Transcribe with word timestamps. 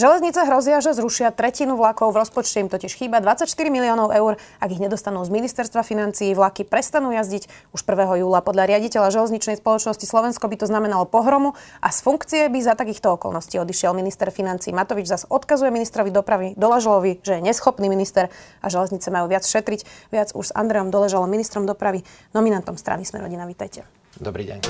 Železnice 0.00 0.48
hrozia, 0.48 0.80
že 0.80 0.96
zrušia 0.96 1.28
tretinu 1.28 1.76
vlakov. 1.76 2.16
V 2.16 2.24
rozpočte 2.24 2.56
im 2.64 2.72
totiž 2.72 2.88
chýba 2.96 3.20
24 3.20 3.44
miliónov 3.68 4.08
eur. 4.16 4.40
Ak 4.56 4.72
ich 4.72 4.80
nedostanú 4.80 5.20
z 5.20 5.28
ministerstva 5.28 5.84
financií, 5.84 6.32
vlaky 6.32 6.64
prestanú 6.64 7.12
jazdiť 7.12 7.44
už 7.76 7.84
1. 7.84 8.24
júla. 8.24 8.40
Podľa 8.40 8.64
riaditeľa 8.64 9.12
železničnej 9.12 9.60
spoločnosti 9.60 10.00
Slovensko 10.08 10.48
by 10.48 10.56
to 10.56 10.72
znamenalo 10.72 11.04
pohromu 11.04 11.52
a 11.84 11.92
z 11.92 12.00
funkcie 12.00 12.48
by 12.48 12.64
za 12.64 12.80
takýchto 12.80 13.20
okolností 13.20 13.60
odišiel 13.60 13.92
minister 13.92 14.32
financií. 14.32 14.72
Matovič 14.72 15.04
zase 15.04 15.28
odkazuje 15.28 15.68
ministrovi 15.68 16.08
dopravy 16.08 16.56
Doležalovi, 16.56 17.20
že 17.20 17.36
je 17.36 17.44
neschopný 17.44 17.92
minister 17.92 18.32
a 18.64 18.72
železnice 18.72 19.12
majú 19.12 19.28
viac 19.28 19.44
šetriť. 19.44 19.84
Viac 20.16 20.32
už 20.32 20.48
s 20.48 20.52
Andreom 20.56 20.88
Doležalom, 20.88 21.28
ministrom 21.28 21.68
dopravy, 21.68 22.08
nominantom 22.32 22.80
strany 22.80 23.04
Sme 23.04 23.20
rodina. 23.20 23.44
Vítajte. 23.44 23.84
Dobrý 24.16 24.48
deň. 24.48 24.64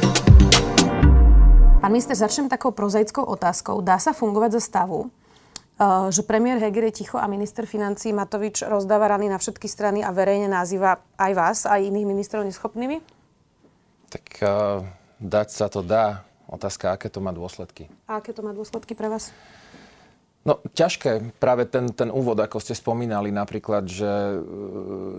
Pán 1.80 1.94
minister, 1.94 2.18
začnem 2.18 2.50
takou 2.50 2.74
prozaickou 2.74 3.24
otázkou. 3.24 3.78
Dá 3.80 3.96
sa 3.96 4.12
fungovať 4.12 4.58
za 4.58 4.62
stavu, 4.68 5.08
že 6.12 6.20
premiér 6.28 6.60
Heger 6.60 6.92
je 6.92 7.04
ticho 7.04 7.16
a 7.16 7.24
minister 7.24 7.64
financí 7.64 8.12
Matovič 8.12 8.68
rozdáva 8.68 9.16
rany 9.16 9.32
na 9.32 9.40
všetky 9.40 9.64
strany 9.64 10.04
a 10.04 10.12
verejne 10.12 10.44
nazýva 10.44 11.00
aj 11.16 11.32
vás, 11.32 11.58
aj 11.64 11.80
iných 11.88 12.04
ministrov 12.04 12.44
neschopnými? 12.44 13.00
Tak 14.12 14.24
uh, 14.44 14.84
dať 15.16 15.48
sa 15.48 15.72
to 15.72 15.80
dá. 15.80 16.20
Otázka, 16.50 16.92
aké 16.92 17.08
to 17.08 17.24
má 17.24 17.32
dôsledky. 17.32 17.88
A 18.10 18.20
aké 18.20 18.36
to 18.36 18.44
má 18.44 18.52
dôsledky 18.52 18.92
pre 18.92 19.08
vás? 19.08 19.32
No, 20.44 20.60
ťažké. 20.74 21.36
Práve 21.38 21.64
ten, 21.64 21.88
ten 21.94 22.10
úvod, 22.12 22.36
ako 22.36 22.60
ste 22.60 22.76
spomínali, 22.76 23.32
napríklad, 23.32 23.88
že 23.88 24.04
uh, 24.04 24.40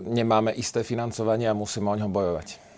nemáme 0.06 0.54
isté 0.54 0.86
financovanie 0.86 1.50
a 1.50 1.58
musíme 1.58 1.90
o 1.90 1.98
ňo 1.98 2.06
bojovať. 2.06 2.71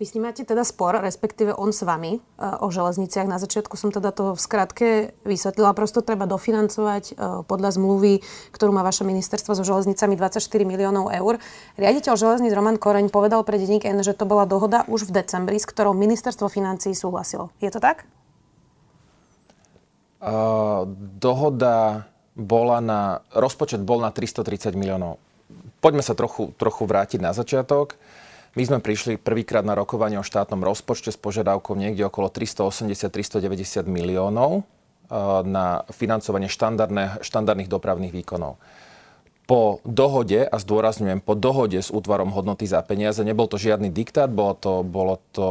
Vy 0.00 0.08
s 0.08 0.16
ním 0.16 0.32
máte 0.32 0.48
teda 0.48 0.64
spor, 0.64 0.96
respektíve 0.96 1.52
on 1.52 1.76
s 1.76 1.84
vami 1.84 2.16
e, 2.16 2.20
o 2.40 2.72
železniciach. 2.72 3.28
Na 3.28 3.36
začiatku 3.36 3.76
som 3.76 3.92
teda 3.92 4.16
to 4.16 4.32
v 4.32 4.40
skratke 4.40 4.88
vysvetlila. 5.28 5.76
Prosto 5.76 6.00
treba 6.00 6.24
dofinancovať 6.24 7.04
e, 7.12 7.44
podľa 7.44 7.76
zmluvy, 7.76 8.24
ktorú 8.48 8.72
má 8.72 8.80
vaše 8.80 9.04
ministerstvo 9.04 9.52
so 9.52 9.60
železnicami 9.60 10.16
24 10.16 10.40
miliónov 10.64 11.12
eur. 11.12 11.36
Riaditeľ 11.76 12.16
železníc 12.16 12.56
Roman 12.56 12.80
Koreň 12.80 13.12
povedal 13.12 13.44
pre 13.44 13.60
denník 13.60 13.84
N, 13.84 14.00
že 14.00 14.16
to 14.16 14.24
bola 14.24 14.48
dohoda 14.48 14.88
už 14.88 15.04
v 15.04 15.20
decembri, 15.20 15.60
s 15.60 15.68
ktorou 15.68 15.92
ministerstvo 15.92 16.48
financií 16.48 16.96
súhlasilo. 16.96 17.52
Je 17.60 17.68
to 17.68 17.76
tak? 17.76 18.08
Uh, 20.24 20.88
dohoda 21.20 22.08
bola 22.32 22.80
na... 22.80 23.20
Rozpočet 23.36 23.84
bol 23.84 24.00
na 24.00 24.08
330 24.08 24.72
miliónov. 24.80 25.20
Poďme 25.84 26.00
sa 26.00 26.16
trochu, 26.16 26.56
trochu 26.56 26.88
vrátiť 26.88 27.20
na 27.20 27.36
začiatok. 27.36 28.00
My 28.58 28.66
sme 28.66 28.82
prišli 28.82 29.14
prvýkrát 29.14 29.62
na 29.62 29.78
rokovanie 29.78 30.18
o 30.18 30.26
štátnom 30.26 30.58
rozpočte 30.66 31.14
s 31.14 31.18
požiadavkou 31.18 31.78
niekde 31.78 32.02
okolo 32.10 32.26
380-390 32.34 33.86
miliónov 33.86 34.50
eh, 34.58 35.14
na 35.46 35.86
financovanie 35.94 36.50
štandardných 37.22 37.70
dopravných 37.70 38.10
výkonov. 38.10 38.58
Po 39.46 39.82
dohode, 39.86 40.46
a 40.46 40.56
zdôrazňujem, 40.62 41.22
po 41.22 41.34
dohode 41.34 41.78
s 41.78 41.90
útvarom 41.90 42.30
hodnoty 42.30 42.66
za 42.66 42.82
peniaze, 42.86 43.22
nebol 43.22 43.50
to 43.50 43.58
žiadny 43.58 43.90
diktát, 43.90 44.30
bolo 44.30 44.54
to, 44.54 44.86
bolo 44.86 45.18
to 45.34 45.48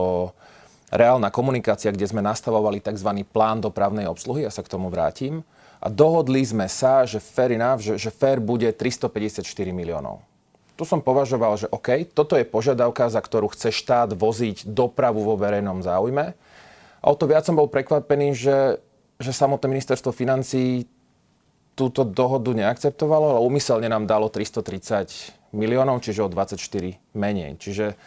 reálna 0.92 1.32
komunikácia, 1.32 1.92
kde 1.92 2.08
sme 2.08 2.24
nastavovali 2.24 2.80
tzv. 2.80 3.28
plán 3.28 3.60
dopravnej 3.60 4.08
obsluhy, 4.08 4.48
ja 4.48 4.52
sa 4.52 4.64
k 4.64 4.72
tomu 4.72 4.88
vrátim. 4.88 5.44
A 5.80 5.88
dohodli 5.88 6.44
sme 6.44 6.68
sa, 6.68 7.08
že 7.08 7.24
fair 7.24 7.56
enough, 7.56 7.80
že, 7.80 7.96
že 7.96 8.12
fair 8.12 8.44
bude 8.44 8.68
354 8.72 9.44
miliónov 9.72 10.29
tu 10.80 10.88
som 10.88 11.04
považoval, 11.04 11.60
že 11.60 11.68
OK, 11.68 12.08
toto 12.16 12.40
je 12.40 12.48
požiadavka, 12.48 13.12
za 13.12 13.20
ktorú 13.20 13.52
chce 13.52 13.76
štát 13.76 14.16
voziť 14.16 14.64
dopravu 14.64 15.28
vo 15.28 15.36
verejnom 15.36 15.84
záujme. 15.84 16.40
A 17.04 17.06
o 17.12 17.16
to 17.20 17.28
viac 17.28 17.44
som 17.44 17.60
bol 17.60 17.68
prekvapený, 17.68 18.32
že, 18.32 18.80
že 19.20 19.36
samotné 19.36 19.68
ministerstvo 19.68 20.16
financí 20.16 20.88
túto 21.76 22.08
dohodu 22.08 22.56
neakceptovalo, 22.56 23.36
ale 23.36 23.44
umyselne 23.44 23.92
nám 23.92 24.08
dalo 24.08 24.32
330 24.32 25.52
miliónov, 25.52 26.00
čiže 26.00 26.24
o 26.24 26.32
24 26.32 26.56
menej. 27.12 27.60
Čiže 27.60 28.00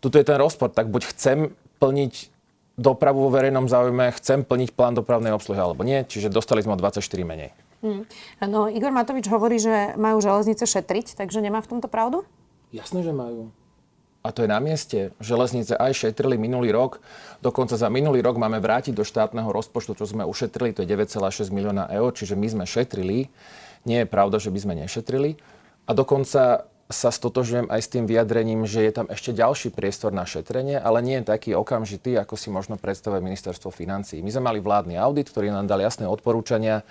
tuto 0.00 0.16
je 0.16 0.24
ten 0.24 0.40
rozpor. 0.40 0.72
Tak 0.72 0.88
buď 0.88 1.12
chcem 1.12 1.52
plniť 1.76 2.32
dopravu 2.80 3.28
vo 3.28 3.30
verejnom 3.32 3.68
záujme, 3.68 4.08
chcem 4.16 4.40
plniť 4.40 4.72
plán 4.72 4.96
dopravnej 4.96 5.36
obsluhy 5.36 5.60
alebo 5.60 5.84
nie, 5.84 6.04
čiže 6.04 6.32
dostali 6.32 6.64
sme 6.64 6.76
o 6.76 6.80
24 6.80 7.00
menej. 7.24 7.52
Hmm. 7.86 8.02
No, 8.42 8.66
Igor 8.66 8.90
Matovič 8.90 9.30
hovorí, 9.30 9.62
že 9.62 9.94
majú 9.94 10.18
železnice 10.18 10.66
šetriť, 10.66 11.14
takže 11.14 11.38
nemá 11.38 11.62
v 11.62 11.70
tomto 11.70 11.86
pravdu? 11.86 12.26
Jasné, 12.74 13.06
že 13.06 13.14
majú. 13.14 13.54
A 14.26 14.34
to 14.34 14.42
je 14.42 14.50
na 14.50 14.58
mieste. 14.58 15.14
Železnice 15.22 15.78
aj 15.78 15.94
šetrili 15.94 16.34
minulý 16.34 16.74
rok. 16.74 16.98
Dokonca 17.38 17.78
za 17.78 17.86
minulý 17.86 18.26
rok 18.26 18.42
máme 18.42 18.58
vrátiť 18.58 18.90
do 18.90 19.06
štátneho 19.06 19.46
rozpočtu, 19.54 19.94
čo 19.94 20.02
sme 20.02 20.26
ušetrili, 20.26 20.74
to 20.74 20.82
je 20.82 20.90
9,6 20.90 21.54
milióna 21.54 21.86
eur, 21.94 22.10
čiže 22.10 22.34
my 22.34 22.46
sme 22.50 22.64
šetrili. 22.66 23.30
Nie 23.86 24.02
je 24.02 24.10
pravda, 24.10 24.42
že 24.42 24.50
by 24.50 24.58
sme 24.58 24.74
nešetrili. 24.82 25.38
A 25.86 25.94
dokonca 25.94 26.66
sa 26.86 27.10
stotožujem 27.10 27.66
aj 27.66 27.80
s 27.82 27.90
tým 27.90 28.06
vyjadrením, 28.06 28.62
že 28.66 28.82
je 28.82 28.92
tam 28.94 29.06
ešte 29.10 29.34
ďalší 29.34 29.74
priestor 29.74 30.14
na 30.14 30.22
šetrenie, 30.22 30.78
ale 30.78 31.02
nie 31.02 31.18
je 31.22 31.30
taký 31.30 31.50
okamžitý, 31.54 32.14
ako 32.18 32.34
si 32.38 32.50
možno 32.50 32.78
predstavuje 32.78 33.22
ministerstvo 33.22 33.74
financí. 33.74 34.22
My 34.22 34.30
sme 34.30 34.46
mali 34.50 34.58
vládny 34.62 34.94
audit, 34.94 35.30
ktorý 35.30 35.50
nám 35.50 35.66
dal 35.66 35.82
jasné 35.82 36.06
odporúčania, 36.06 36.86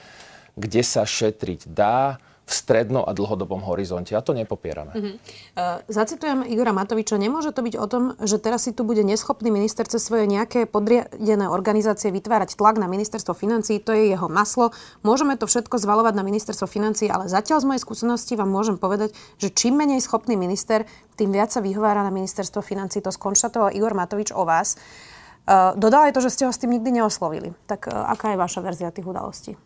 kde 0.55 0.81
sa 0.81 1.03
šetriť 1.03 1.67
dá, 1.69 2.19
v 2.45 2.51
stredno- 2.53 3.01
a 3.01 3.11
dlhodobom 3.17 3.65
horizonte. 3.65 4.13
A 4.13 4.21
to 4.21 4.37
nepopierame. 4.37 4.93
Uh-huh. 4.93 5.17
Uh, 5.57 5.81
zacitujem 5.89 6.45
Igora 6.45 6.77
Matoviča. 6.77 7.17
Nemôže 7.17 7.49
to 7.49 7.65
byť 7.65 7.75
o 7.81 7.85
tom, 7.89 8.03
že 8.21 8.37
teraz 8.37 8.69
si 8.69 8.71
tu 8.71 8.85
bude 8.85 9.01
neschopný 9.01 9.49
minister 9.49 9.89
cez 9.89 10.05
svoje 10.05 10.29
nejaké 10.29 10.69
podriadené 10.69 11.49
organizácie 11.49 12.13
vytvárať 12.13 12.53
tlak 12.53 12.77
na 12.77 12.85
ministerstvo 12.85 13.33
financí. 13.33 13.81
To 13.81 13.97
je 13.97 14.13
jeho 14.13 14.29
maslo. 14.29 14.69
Môžeme 15.01 15.33
to 15.41 15.49
všetko 15.49 15.81
zvalovať 15.81 16.13
na 16.13 16.21
ministerstvo 16.21 16.69
financí, 16.69 17.09
ale 17.09 17.25
zatiaľ 17.25 17.65
z 17.65 17.67
mojej 17.73 17.81
skúsenosti 17.81 18.37
vám 18.37 18.53
môžem 18.53 18.77
povedať, 18.77 19.17
že 19.41 19.49
čím 19.49 19.81
menej 19.81 20.05
schopný 20.05 20.37
minister, 20.37 20.85
tým 21.17 21.33
viac 21.33 21.49
sa 21.49 21.65
vyhovára 21.65 22.05
na 22.05 22.13
ministerstvo 22.13 22.61
financí. 22.61 23.01
To 23.01 23.09
skonštatoval 23.09 23.73
Igor 23.73 23.97
Matovič 23.97 24.29
o 24.29 24.45
vás. 24.45 24.77
Uh, 25.49 25.73
dodal 25.73 26.09
aj 26.09 26.13
to, 26.13 26.21
že 26.21 26.33
ste 26.33 26.43
ho 26.45 26.53
s 26.53 26.61
tým 26.61 26.77
nikdy 26.77 27.01
neoslovili. 27.01 27.57
Tak 27.65 27.89
uh, 27.89 28.13
aká 28.13 28.33
je 28.33 28.37
vaša 28.37 28.61
verzia 28.61 28.93
tých 28.93 29.05
udalostí? 29.05 29.57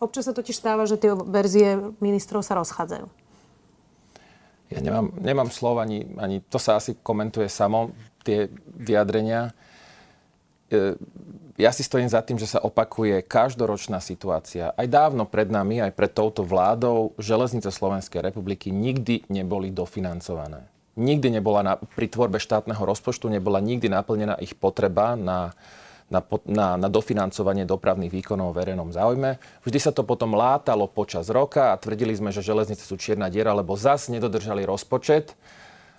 Občas 0.00 0.24
sa 0.24 0.32
totiž 0.32 0.56
stáva, 0.56 0.88
že 0.88 0.96
tie 0.96 1.12
verzie 1.12 1.92
ministrov 2.00 2.40
sa 2.40 2.56
rozchádzajú. 2.56 3.04
Ja 4.72 4.78
nemám, 4.80 5.12
nemám 5.20 5.50
slov, 5.52 5.82
ani, 5.82 6.08
ani 6.16 6.40
to 6.46 6.56
sa 6.56 6.80
asi 6.80 6.96
komentuje 6.96 7.50
samo, 7.52 7.92
tie 8.24 8.48
vyjadrenia. 8.70 9.52
E, 10.72 10.94
ja 11.60 11.74
si 11.74 11.84
stojím 11.84 12.08
za 12.08 12.24
tým, 12.24 12.40
že 12.40 12.48
sa 12.48 12.64
opakuje 12.64 13.20
každoročná 13.20 14.00
situácia. 14.00 14.72
Aj 14.72 14.86
dávno 14.88 15.28
pred 15.28 15.52
nami, 15.52 15.84
aj 15.84 15.92
pred 15.92 16.08
touto 16.14 16.46
vládou, 16.46 17.12
železnice 17.20 17.68
Slovenskej 17.68 18.24
republiky 18.24 18.72
nikdy 18.72 19.28
neboli 19.28 19.68
dofinancované. 19.68 20.64
Nikdy 20.96 21.28
nebola 21.40 21.60
na, 21.60 21.74
pri 21.76 22.08
tvorbe 22.08 22.40
štátneho 22.40 22.80
rozpočtu, 22.80 23.28
nebola 23.28 23.60
nikdy 23.60 23.92
naplnená 23.92 24.40
ich 24.40 24.56
potreba 24.56 25.18
na 25.18 25.52
na, 26.10 26.20
na, 26.44 26.74
na 26.74 26.88
dofinancovanie 26.90 27.62
dopravných 27.62 28.10
výkonov 28.10 28.50
v 28.50 28.58
verejnom 28.58 28.90
záujme. 28.90 29.38
Vždy 29.62 29.78
sa 29.78 29.94
to 29.94 30.02
potom 30.02 30.34
látalo 30.34 30.90
počas 30.90 31.30
roka 31.30 31.70
a 31.70 31.78
tvrdili 31.78 32.10
sme, 32.18 32.34
že 32.34 32.42
železnice 32.42 32.82
sú 32.82 32.98
čierna 32.98 33.30
diera, 33.30 33.54
lebo 33.54 33.78
zas 33.78 34.10
nedodržali 34.10 34.66
rozpočet. 34.66 35.38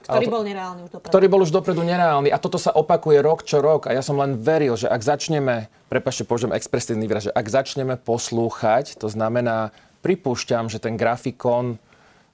Ktorý 0.03 0.27
bol 0.27 0.43
nereálny 0.43 0.81
už 0.83 0.89
dopredu. 0.91 1.11
Ktorý 1.13 1.25
bol 1.31 1.41
už 1.45 1.51
dopredu 1.53 1.81
nereálny. 1.87 2.29
A 2.33 2.37
toto 2.41 2.59
sa 2.59 2.73
opakuje 2.75 3.21
rok 3.23 3.45
čo 3.47 3.63
rok. 3.63 3.87
A 3.87 3.95
ja 3.95 4.03
som 4.03 4.17
len 4.17 4.35
veril, 4.35 4.73
že 4.75 4.89
ak 4.89 4.99
začneme, 4.99 5.71
prepašte, 5.87 6.25
použijem 6.25 6.57
expresívny 6.57 7.05
výraz, 7.05 7.29
že 7.29 7.33
ak 7.37 7.47
začneme 7.47 7.95
poslúchať, 8.01 8.97
to 8.97 9.07
znamená, 9.07 9.71
pripúšťam, 10.01 10.67
že 10.67 10.81
ten 10.81 10.97
grafikon 10.97 11.77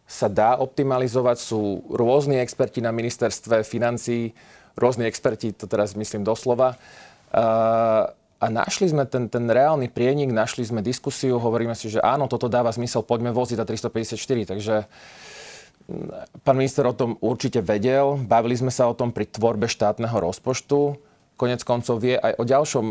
sa 0.08 0.32
dá 0.32 0.56
optimalizovať. 0.56 1.38
Sú 1.44 1.84
rôzni 1.92 2.40
experti 2.40 2.80
na 2.80 2.96
ministerstve 2.96 3.68
financí, 3.68 4.32
rôzni 4.80 5.04
experti, 5.04 5.52
to 5.52 5.68
teraz 5.68 5.92
myslím 6.00 6.24
doslova, 6.24 6.80
a 8.38 8.46
našli 8.54 8.94
sme 8.94 9.10
ten, 9.10 9.28
ten 9.28 9.50
reálny 9.50 9.90
prienik, 9.90 10.30
našli 10.30 10.62
sme 10.62 10.86
diskusiu, 10.86 11.42
hovoríme 11.42 11.74
si, 11.74 11.90
že 11.90 11.98
áno, 12.06 12.30
toto 12.30 12.46
dáva 12.46 12.70
zmysel, 12.70 13.02
poďme 13.02 13.34
voziť 13.34 13.58
za 13.58 13.66
354. 13.66 14.52
Takže 14.54 14.76
pán 16.46 16.56
minister 16.60 16.86
o 16.86 16.94
tom 16.94 17.18
určite 17.24 17.66
vedel, 17.66 18.20
bavili 18.22 18.54
sme 18.54 18.70
sa 18.70 18.86
o 18.86 18.94
tom 18.94 19.10
pri 19.10 19.26
tvorbe 19.26 19.66
štátneho 19.66 20.14
rozpočtu. 20.22 21.02
Konec 21.34 21.66
koncov 21.66 22.02
vie 22.02 22.18
aj 22.18 22.34
o 22.38 22.44
ďalšom 22.46 22.86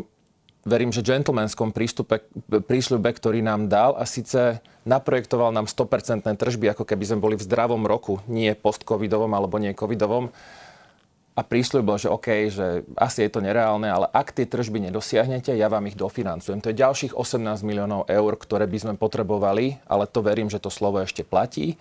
verím, 0.66 0.90
že 0.90 1.06
gentlemanskom 1.06 1.70
prístupe, 1.70 2.26
prísľube, 2.50 3.06
ktorý 3.14 3.38
nám 3.38 3.70
dal 3.70 3.94
a 3.94 4.02
síce 4.02 4.58
naprojektoval 4.82 5.54
nám 5.54 5.70
100% 5.70 6.26
tržby, 6.26 6.74
ako 6.74 6.82
keby 6.82 7.04
sme 7.06 7.22
boli 7.22 7.34
v 7.38 7.46
zdravom 7.46 7.86
roku, 7.86 8.18
nie 8.26 8.50
post-covidovom 8.58 9.30
alebo 9.30 9.62
nie 9.62 9.70
covidovom 9.78 10.34
a 11.36 11.44
prísľubil, 11.44 12.00
že 12.00 12.08
OK, 12.08 12.48
že 12.48 12.88
asi 12.96 13.28
je 13.28 13.30
to 13.30 13.44
nereálne, 13.44 13.84
ale 13.84 14.08
ak 14.08 14.32
tie 14.32 14.48
tržby 14.48 14.88
nedosiahnete, 14.88 15.52
ja 15.52 15.68
vám 15.68 15.84
ich 15.84 15.92
dofinancujem. 15.92 16.64
To 16.64 16.72
je 16.72 16.80
ďalších 16.80 17.12
18 17.12 17.60
miliónov 17.60 18.08
eur, 18.08 18.32
ktoré 18.40 18.64
by 18.64 18.78
sme 18.80 18.94
potrebovali, 18.96 19.76
ale 19.84 20.08
to 20.08 20.24
verím, 20.24 20.48
že 20.48 20.56
to 20.56 20.72
slovo 20.72 21.04
ešte 21.04 21.28
platí. 21.28 21.76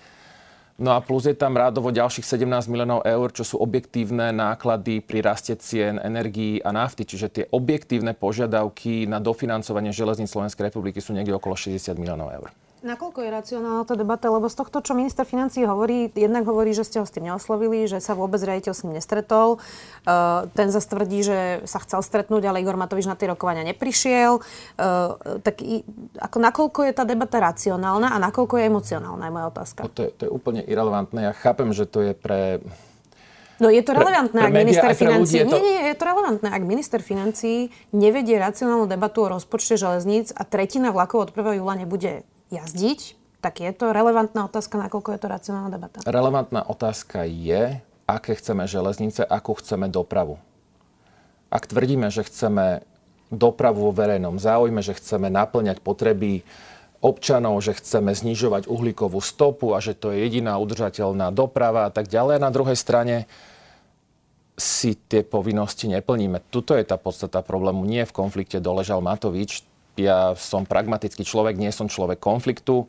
No 0.76 0.92
a 0.92 1.00
plus 1.00 1.24
je 1.24 1.32
tam 1.32 1.56
rádovo 1.56 1.88
ďalších 1.88 2.28
17 2.28 2.68
miliónov 2.68 3.08
eur, 3.08 3.32
čo 3.32 3.48
sú 3.48 3.56
objektívne 3.64 4.36
náklady 4.36 5.00
pri 5.00 5.24
raste 5.24 5.56
cien 5.56 6.04
energií 6.04 6.60
a 6.60 6.76
nafty. 6.76 7.08
Čiže 7.08 7.28
tie 7.32 7.46
objektívne 7.48 8.12
požiadavky 8.12 9.08
na 9.08 9.24
dofinancovanie 9.24 9.96
železníc 9.96 10.36
Slovenskej 10.36 10.68
republiky 10.68 11.00
sú 11.00 11.16
niekde 11.16 11.32
okolo 11.32 11.56
60 11.56 11.96
miliónov 11.96 12.28
eur. 12.28 12.52
Nakoľko 12.86 13.26
je 13.26 13.30
racionálna 13.34 13.84
tá 13.90 13.98
debata? 13.98 14.30
Lebo 14.30 14.46
z 14.46 14.62
tohto, 14.62 14.78
čo 14.86 14.94
minister 14.94 15.26
financí 15.26 15.66
hovorí, 15.66 16.14
jednak 16.14 16.46
hovorí, 16.46 16.70
že 16.70 16.86
ste 16.86 17.02
ho 17.02 17.06
s 17.10 17.10
tým 17.10 17.34
neoslovili, 17.34 17.90
že 17.90 17.98
sa 17.98 18.14
vôbec 18.14 18.38
riaditeľ 18.38 18.74
s 18.78 18.86
ním 18.86 19.02
nestretol. 19.02 19.58
Uh, 20.06 20.46
ten 20.54 20.70
zase 20.70 20.86
tvrdí, 20.94 21.26
že 21.26 21.66
sa 21.66 21.82
chcel 21.82 22.06
stretnúť, 22.06 22.46
ale 22.46 22.62
Igor 22.62 22.78
Matovič 22.78 23.10
na 23.10 23.18
tie 23.18 23.26
rokovania 23.26 23.66
neprišiel. 23.66 24.38
Uh, 24.78 25.42
tak 25.42 25.66
i, 25.66 25.82
ako, 26.22 26.38
nakoľko 26.38 26.80
je 26.86 26.94
tá 26.94 27.10
debata 27.10 27.42
racionálna 27.42 28.14
a 28.14 28.18
nakoľko 28.22 28.62
je 28.62 28.64
emocionálna, 28.70 29.24
je 29.26 29.34
moja 29.34 29.48
otázka. 29.50 29.80
No 29.82 29.90
to, 29.90 30.02
je, 30.06 30.10
to 30.14 30.22
je 30.30 30.32
úplne 30.32 30.62
irrelevantné. 30.62 31.20
Ja 31.26 31.34
chápem, 31.34 31.74
že 31.74 31.90
to 31.90 32.06
je 32.06 32.14
pre 32.14 32.62
No 33.56 33.72
je 33.72 33.80
to 33.88 33.96
relevantné, 33.96 34.36
pre, 34.36 34.52
pre 34.52 34.60
ak 34.60 34.64
minister 34.68 34.92
financí... 34.92 35.36
To... 35.48 35.56
Nie, 35.56 35.62
nie, 35.64 35.80
je 35.88 35.96
to 35.96 36.04
relevantné, 36.04 36.48
ak 36.52 36.64
minister 36.68 37.00
financí 37.00 37.72
nevedie 37.96 38.36
racionálnu 38.36 38.84
debatu 38.84 39.24
o 39.24 39.32
rozpočte 39.32 39.80
železníc 39.80 40.36
a 40.36 40.44
tretina 40.44 40.92
vlakov 40.92 41.18
od 41.24 41.30
1. 41.32 41.64
júla 41.64 41.80
nebude 41.80 42.28
jazdiť, 42.54 43.18
tak 43.42 43.62
je 43.62 43.72
to 43.74 43.94
relevantná 43.94 44.50
otázka, 44.50 44.82
nakoľko 44.82 45.10
je 45.14 45.20
to 45.22 45.28
racionálna 45.30 45.70
debata? 45.70 45.98
Relevantná 46.10 46.66
otázka 46.66 47.26
je, 47.30 47.78
aké 48.10 48.34
chceme 48.38 48.66
železnice, 48.66 49.22
akú 49.22 49.54
chceme 49.58 49.86
dopravu. 49.86 50.42
Ak 51.54 51.70
tvrdíme, 51.70 52.10
že 52.10 52.26
chceme 52.26 52.82
dopravu 53.30 53.90
vo 53.90 53.94
verejnom 53.94 54.38
záujme, 54.38 54.82
že 54.82 54.98
chceme 54.98 55.30
naplňať 55.30 55.82
potreby 55.82 56.46
občanov, 57.06 57.62
že 57.62 57.78
chceme 57.78 58.14
znižovať 58.18 58.66
uhlíkovú 58.66 59.22
stopu 59.22 59.78
a 59.78 59.82
že 59.82 59.94
to 59.94 60.10
je 60.10 60.26
jediná 60.26 60.58
udržateľná 60.58 61.30
doprava 61.30 61.86
a 61.86 61.94
tak 61.94 62.10
ďalej. 62.10 62.42
A 62.42 62.46
na 62.46 62.50
druhej 62.50 62.78
strane 62.78 63.30
si 64.56 64.96
tie 64.96 65.22
povinnosti 65.22 65.86
neplníme. 65.86 66.42
Tuto 66.50 66.74
je 66.74 66.86
tá 66.88 66.98
podstata 66.98 67.44
problému. 67.44 67.84
Nie 67.86 68.08
v 68.10 68.16
konflikte 68.16 68.58
doležal 68.64 69.04
Matovič, 69.04 69.68
ja 69.98 70.36
som 70.36 70.68
pragmatický 70.68 71.24
človek, 71.24 71.56
nie 71.60 71.72
som 71.72 71.90
človek 71.90 72.20
konfliktu 72.20 72.88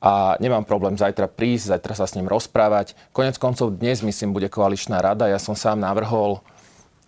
a 0.00 0.40
nemám 0.40 0.64
problém 0.64 0.96
zajtra 0.96 1.28
prísť, 1.28 1.76
zajtra 1.76 1.94
sa 1.96 2.06
s 2.08 2.16
ním 2.16 2.28
rozprávať. 2.28 2.96
Konec 3.12 3.36
koncov 3.36 3.76
dnes, 3.76 4.00
myslím, 4.00 4.32
bude 4.32 4.48
koaličná 4.48 5.04
rada. 5.04 5.28
Ja 5.28 5.36
som 5.36 5.52
sám 5.52 5.80
navrhol 5.80 6.40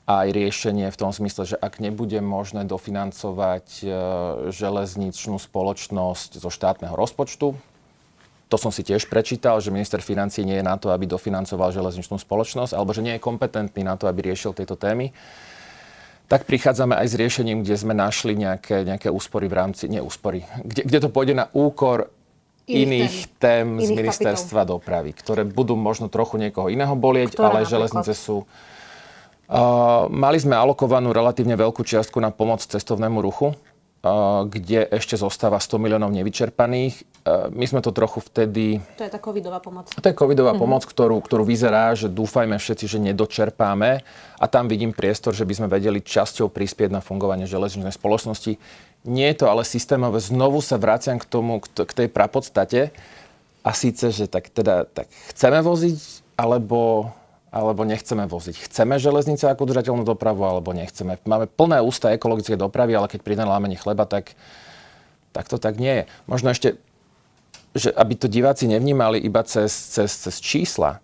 aj 0.05 0.29
riešenie 0.35 0.93
v 0.93 1.01
tom 1.01 1.09
zmysle, 1.15 1.55
že 1.55 1.57
ak 1.57 1.81
nebude 1.81 2.19
možné 2.21 2.69
dofinancovať 2.69 3.67
e, 3.81 3.87
železničnú 4.51 5.39
spoločnosť 5.39 6.43
zo 6.43 6.51
štátneho 6.51 6.93
rozpočtu, 6.93 7.55
to 8.53 8.57
som 8.61 8.69
si 8.69 8.85
tiež 8.85 9.09
prečítal, 9.09 9.57
že 9.65 9.73
minister 9.73 10.05
financí 10.05 10.45
nie 10.45 10.61
je 10.61 10.69
na 10.69 10.77
to, 10.77 10.93
aby 10.93 11.09
dofinancoval 11.09 11.73
železničnú 11.73 12.21
spoločnosť, 12.21 12.77
alebo 12.77 12.93
že 12.93 13.01
nie 13.01 13.17
je 13.17 13.25
kompetentný 13.25 13.81
na 13.81 13.97
to, 13.97 14.05
aby 14.05 14.29
riešil 14.29 14.53
tieto 14.53 14.77
témy 14.77 15.09
tak 16.33 16.49
prichádzame 16.49 16.97
aj 16.97 17.13
s 17.13 17.15
riešením, 17.21 17.61
kde 17.61 17.77
sme 17.77 17.93
našli 17.93 18.33
nejaké, 18.33 18.89
nejaké 18.89 19.13
úspory 19.13 19.53
v 19.53 19.55
rámci, 19.61 19.85
nie 19.93 20.01
úspory, 20.01 20.49
kde, 20.65 20.89
kde 20.89 20.99
to 21.05 21.09
pôjde 21.13 21.37
na 21.37 21.53
úkor 21.53 22.09
iných, 22.65 23.37
tém, 23.37 23.77
tém 23.77 23.85
iných 23.85 23.85
z 23.85 23.91
ministerstva 23.93 24.65
kapitol. 24.65 24.73
dopravy, 24.81 25.11
ktoré 25.13 25.43
budú 25.45 25.77
možno 25.77 26.09
trochu 26.09 26.41
niekoho 26.41 26.73
iného 26.73 26.97
bolieť, 26.97 27.37
ktoré 27.37 27.45
ale 27.45 27.69
napríklad? 27.69 27.75
železnice 27.77 28.13
sú... 28.17 28.49
Uh, 29.53 30.09
mali 30.09 30.41
sme 30.41 30.57
alokovanú 30.57 31.13
relatívne 31.13 31.53
veľkú 31.53 31.85
čiastku 31.85 32.17
na 32.17 32.33
pomoc 32.33 32.65
cestovnému 32.65 33.21
ruchu, 33.21 33.53
uh, 33.53 34.49
kde 34.49 34.89
ešte 34.89 35.21
zostáva 35.21 35.61
100 35.61 35.77
miliónov 35.77 36.17
nevyčerpaných. 36.17 37.05
Uh, 37.23 37.47
my 37.55 37.63
sme 37.71 37.79
to 37.79 37.95
trochu 37.95 38.19
vtedy... 38.19 38.83
To 38.99 39.07
je 39.07 39.13
tá 39.15 39.23
covidová 39.23 39.63
pomoc. 39.63 39.95
To 39.95 40.03
je 40.03 40.11
covidová 40.11 40.59
mm-hmm. 40.59 40.63
pomoc, 40.67 40.83
ktorú, 40.83 41.23
ktorú 41.23 41.47
vyzerá, 41.47 41.95
že 41.95 42.11
dúfajme 42.11 42.59
všetci, 42.59 42.91
že 42.91 42.99
nedočerpáme 42.99 44.03
a 44.43 44.45
tam 44.51 44.67
vidím 44.67 44.91
priestor, 44.91 45.31
že 45.31 45.47
by 45.47 45.55
sme 45.55 45.69
vedeli 45.71 46.03
časťou 46.03 46.51
prispieť 46.51 46.91
na 46.91 46.99
fungovanie 46.99 47.47
železničnej 47.47 47.95
spoločnosti. 47.95 48.59
Nie 49.07 49.27
je 49.31 49.37
to 49.39 49.47
ale 49.47 49.63
systémové. 49.63 50.19
Znovu 50.19 50.59
sa 50.59 50.83
vraciam 50.83 51.23
k 51.23 51.27
tomu, 51.27 51.63
k 51.63 51.93
tej 51.95 52.11
prapodstate. 52.11 52.91
A 53.63 53.71
síce, 53.71 54.11
že 54.11 54.27
tak 54.27 54.51
teda 54.51 54.91
tak 54.91 55.07
chceme 55.31 55.63
voziť, 55.63 56.27
alebo, 56.35 57.15
alebo 57.55 57.87
nechceme 57.87 58.27
voziť. 58.27 58.67
Chceme 58.67 58.99
železnice 58.99 59.47
ako 59.47 59.71
udržateľnú 59.71 60.03
dopravu, 60.03 60.43
alebo 60.43 60.75
nechceme. 60.75 61.23
Máme 61.23 61.47
plné 61.47 61.79
ústa 61.79 62.11
ekologické 62.11 62.59
dopravy, 62.59 62.99
ale 62.99 63.07
keď 63.07 63.23
príde 63.23 63.47
lámenie 63.47 63.79
chleba, 63.79 64.03
tak, 64.03 64.35
tak 65.31 65.47
to 65.47 65.63
tak 65.63 65.79
nie 65.79 66.03
je. 66.03 66.05
Možno 66.27 66.51
ešte, 66.51 66.75
že 67.73 67.89
aby 67.93 68.15
to 68.17 68.29
diváci 68.29 68.69
nevnímali 68.69 69.21
iba 69.21 69.41
cez, 69.45 69.73
cez, 69.73 70.13
cez 70.13 70.35
čísla. 70.41 71.01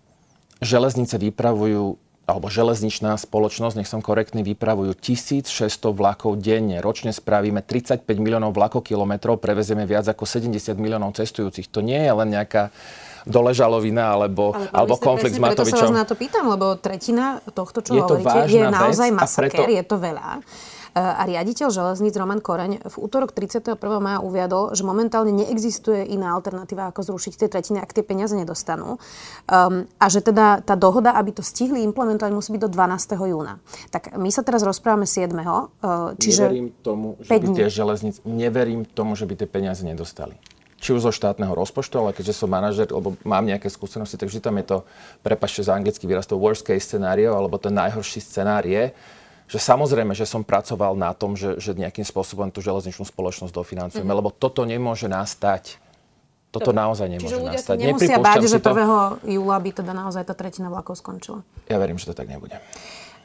Železnice 0.61 1.17
vypravujú 1.17 1.97
alebo 2.29 2.45
železničná 2.45 3.17
spoločnosť, 3.17 3.81
nech 3.81 3.89
som 3.89 4.05
korektný, 4.05 4.45
vypravujú 4.45 4.93
1600 4.93 5.49
vlakov 5.89 6.37
denne. 6.37 6.77
Ročne 6.77 7.09
spravíme 7.09 7.65
35 7.65 8.05
miliónov 8.21 8.53
vlakokilometrov, 8.53 9.41
prevezieme 9.41 9.89
viac 9.89 10.05
ako 10.05 10.29
70 10.29 10.77
miliónov 10.77 11.17
cestujúcich. 11.17 11.65
To 11.73 11.81
nie 11.81 11.97
je 11.97 12.13
len 12.13 12.29
nejaká 12.29 12.69
doležalovina 13.25 14.13
alebo, 14.13 14.53
Ale 14.53 14.69
alebo 14.69 14.95
konflikt 15.01 15.35
s 15.35 15.41
Matovičom. 15.41 15.73
Preto 15.73 15.89
sa 15.89 15.89
vás 15.89 16.01
na 16.05 16.07
to 16.07 16.15
pýtam, 16.15 16.45
lebo 16.53 16.77
tretina 16.77 17.41
tohto, 17.49 17.81
čo 17.81 17.97
je 17.97 18.01
hovoríte, 18.05 18.45
je 18.45 18.63
naozaj 18.69 19.09
masaker, 19.09 19.65
preto... 19.65 19.73
je 19.73 19.83
to 19.83 19.97
veľa. 19.97 20.27
A 20.97 21.23
riaditeľ 21.27 21.69
železníc 21.69 22.17
Roman 22.17 22.41
Koreň 22.41 22.81
v 22.81 22.95
útorok 22.97 23.35
31. 23.35 23.77
maja 24.01 24.19
uviadol, 24.25 24.73
že 24.73 24.81
momentálne 24.81 25.29
neexistuje 25.29 26.09
iná 26.09 26.33
alternatíva, 26.33 26.89
ako 26.89 27.13
zrušiť 27.13 27.33
tie 27.45 27.49
tretiny, 27.51 27.77
ak 27.77 27.93
tie 27.93 28.01
peniaze 28.01 28.33
nedostanú. 28.33 28.97
Um, 29.45 29.85
a 30.01 30.05
že 30.09 30.25
teda 30.25 30.65
tá 30.65 30.73
dohoda, 30.73 31.13
aby 31.13 31.35
to 31.35 31.45
stihli 31.45 31.85
implementovať, 31.85 32.31
musí 32.33 32.49
byť 32.55 32.61
do 32.65 32.69
12. 32.73 33.29
júna. 33.29 33.61
Tak 33.93 34.17
my 34.17 34.29
sa 34.33 34.41
teraz 34.41 34.65
rozprávame 34.65 35.05
7. 35.05 35.29
Uh, 35.29 36.17
čiže 36.17 36.49
neverím 36.49 36.69
tomu, 36.81 37.07
že 37.21 37.29
by 37.37 37.47
tie 37.53 37.69
železnic, 37.69 38.15
neverím 38.25 38.81
tomu, 38.85 39.13
že 39.13 39.29
by 39.29 39.33
tie 39.37 39.47
peniaze 39.49 39.85
nedostali 39.85 40.33
či 40.79 40.95
už 40.95 41.03
zo 41.03 41.11
štátneho 41.11 41.51
rozpočtu, 41.51 41.99
ale 41.99 42.15
keďže 42.15 42.39
som 42.39 42.47
manažer, 42.47 42.87
alebo 42.87 43.19
mám 43.27 43.43
nejaké 43.43 43.67
skúsenosti, 43.67 44.15
tak 44.15 44.31
vždy 44.31 44.39
tam 44.39 44.55
je 44.63 44.65
to, 44.65 44.77
prepašte 45.19 45.59
za 45.59 45.75
anglicky 45.75 46.07
výraz, 46.07 46.23
to 46.23 46.39
worst 46.39 46.63
case 46.63 46.87
scenario, 46.87 47.35
alebo 47.35 47.59
ten 47.59 47.75
najhorší 47.75 48.23
scenár 48.23 48.63
je, 48.63 48.95
že 49.49 49.57
samozrejme, 49.57 50.13
že 50.13 50.29
som 50.29 50.45
pracoval 50.45 50.93
na 50.93 51.09
tom, 51.17 51.33
že, 51.33 51.57
že 51.57 51.73
nejakým 51.73 52.05
spôsobom 52.05 52.53
tú 52.53 52.61
železničnú 52.61 53.01
spoločnosť 53.01 53.49
dofinancujeme, 53.49 54.05
mm-hmm. 54.05 54.19
lebo 54.21 54.29
toto 54.29 54.61
nemôže 54.61 55.09
nastať. 55.09 55.81
Toto 56.49 56.73
Dobre. 56.73 56.81
naozaj 56.81 57.07
nemôže 57.09 57.33
Čiže 57.33 57.41
ľudia 57.41 57.53
nastať. 57.57 57.75
Nemusia 57.77 58.17
báť, 58.17 58.45
že 58.45 58.57
1. 58.57 59.37
júla 59.37 59.57
by 59.61 59.69
teda 59.69 59.93
naozaj 59.93 60.25
tá 60.25 60.33
tretina 60.33 60.69
vlakov 60.69 60.97
skončila. 60.97 61.45
Ja 61.69 61.77
verím, 61.77 62.01
že 62.01 62.09
to 62.09 62.17
tak 62.17 62.29
nebude. 62.29 62.57